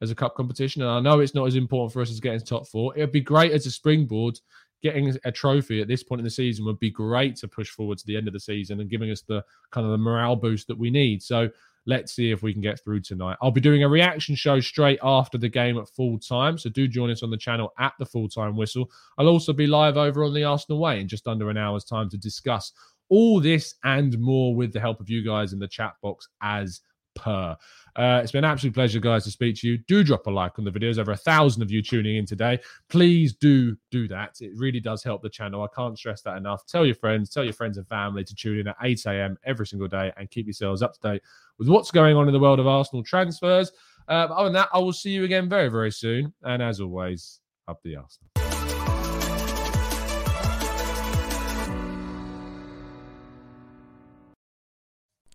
as 0.00 0.10
a 0.10 0.14
cup 0.14 0.34
competition, 0.34 0.82
and 0.82 0.90
I 0.90 1.00
know 1.00 1.20
it's 1.20 1.34
not 1.34 1.46
as 1.46 1.56
important 1.56 1.92
for 1.92 2.00
us 2.00 2.10
as 2.10 2.20
getting 2.20 2.40
top 2.40 2.66
four, 2.66 2.96
it 2.96 3.00
would 3.00 3.12
be 3.12 3.20
great 3.20 3.52
as 3.52 3.66
a 3.66 3.70
springboard 3.70 4.38
getting 4.82 5.16
a 5.24 5.32
trophy 5.32 5.80
at 5.80 5.88
this 5.88 6.02
point 6.02 6.20
in 6.20 6.24
the 6.24 6.30
season 6.30 6.64
would 6.64 6.78
be 6.78 6.90
great 6.90 7.36
to 7.36 7.48
push 7.48 7.70
forward 7.70 7.98
to 7.98 8.06
the 8.06 8.16
end 8.16 8.26
of 8.26 8.32
the 8.32 8.40
season 8.40 8.80
and 8.80 8.90
giving 8.90 9.10
us 9.10 9.22
the 9.22 9.44
kind 9.70 9.84
of 9.84 9.92
the 9.92 9.98
morale 9.98 10.36
boost 10.36 10.66
that 10.68 10.78
we 10.78 10.90
need. 10.90 11.22
So 11.22 11.50
let's 11.86 12.12
see 12.12 12.30
if 12.30 12.42
we 12.42 12.52
can 12.52 12.62
get 12.62 12.82
through 12.82 13.00
tonight. 13.00 13.36
I'll 13.42 13.50
be 13.50 13.60
doing 13.60 13.82
a 13.82 13.88
reaction 13.88 14.34
show 14.34 14.60
straight 14.60 14.98
after 15.02 15.38
the 15.38 15.48
game 15.48 15.78
at 15.78 15.88
full 15.88 16.18
time. 16.18 16.56
So 16.58 16.70
do 16.70 16.88
join 16.88 17.10
us 17.10 17.22
on 17.22 17.30
the 17.30 17.36
channel 17.36 17.72
at 17.78 17.92
the 17.98 18.06
full 18.06 18.28
time 18.28 18.56
whistle. 18.56 18.90
I'll 19.18 19.28
also 19.28 19.52
be 19.52 19.66
live 19.66 19.96
over 19.96 20.24
on 20.24 20.34
the 20.34 20.44
Arsenal 20.44 20.80
Way 20.80 21.00
in 21.00 21.08
just 21.08 21.26
under 21.26 21.50
an 21.50 21.56
hour's 21.56 21.84
time 21.84 22.08
to 22.10 22.18
discuss 22.18 22.72
all 23.08 23.40
this 23.40 23.74
and 23.84 24.18
more 24.18 24.54
with 24.54 24.72
the 24.72 24.80
help 24.80 25.00
of 25.00 25.10
you 25.10 25.24
guys 25.24 25.52
in 25.52 25.58
the 25.58 25.68
chat 25.68 25.94
box 26.00 26.28
as 26.42 26.80
per. 27.14 27.56
Uh, 27.96 28.20
it's 28.22 28.32
been 28.32 28.44
an 28.44 28.50
absolute 28.50 28.74
pleasure, 28.74 29.00
guys, 29.00 29.24
to 29.24 29.30
speak 29.30 29.56
to 29.56 29.68
you. 29.68 29.78
Do 29.78 30.04
drop 30.04 30.26
a 30.26 30.30
like 30.30 30.58
on 30.58 30.64
the 30.64 30.70
videos. 30.70 30.98
Over 30.98 31.12
a 31.12 31.16
thousand 31.16 31.62
of 31.62 31.70
you 31.70 31.82
tuning 31.82 32.16
in 32.16 32.26
today. 32.26 32.58
Please 32.88 33.34
do 33.34 33.76
do 33.90 34.08
that. 34.08 34.36
It 34.40 34.52
really 34.56 34.80
does 34.80 35.02
help 35.02 35.22
the 35.22 35.28
channel. 35.28 35.62
I 35.62 35.68
can't 35.74 35.98
stress 35.98 36.22
that 36.22 36.36
enough. 36.36 36.66
Tell 36.66 36.86
your 36.86 36.94
friends, 36.94 37.30
tell 37.30 37.44
your 37.44 37.52
friends 37.52 37.76
and 37.76 37.86
family 37.88 38.24
to 38.24 38.34
tune 38.34 38.58
in 38.58 38.68
at 38.68 38.76
8 38.82 39.06
a.m. 39.06 39.38
every 39.44 39.66
single 39.66 39.88
day 39.88 40.12
and 40.16 40.30
keep 40.30 40.46
yourselves 40.46 40.82
up 40.82 40.94
to 40.94 41.00
date 41.00 41.22
with 41.58 41.68
what's 41.68 41.90
going 41.90 42.16
on 42.16 42.26
in 42.26 42.32
the 42.32 42.40
world 42.40 42.60
of 42.60 42.66
Arsenal 42.66 43.02
transfers. 43.02 43.72
Uh, 44.08 44.26
other 44.30 44.44
than 44.44 44.54
that, 44.54 44.68
I 44.72 44.78
will 44.78 44.92
see 44.92 45.10
you 45.10 45.24
again 45.24 45.48
very, 45.48 45.68
very 45.68 45.92
soon. 45.92 46.32
And 46.42 46.62
as 46.62 46.80
always, 46.80 47.40
up 47.68 47.80
the 47.82 47.96
Arsenal. 47.96 48.28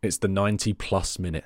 It's 0.01 0.17
the 0.17 0.27
90 0.27 0.73
plus 0.73 1.17
minute 1.17 1.45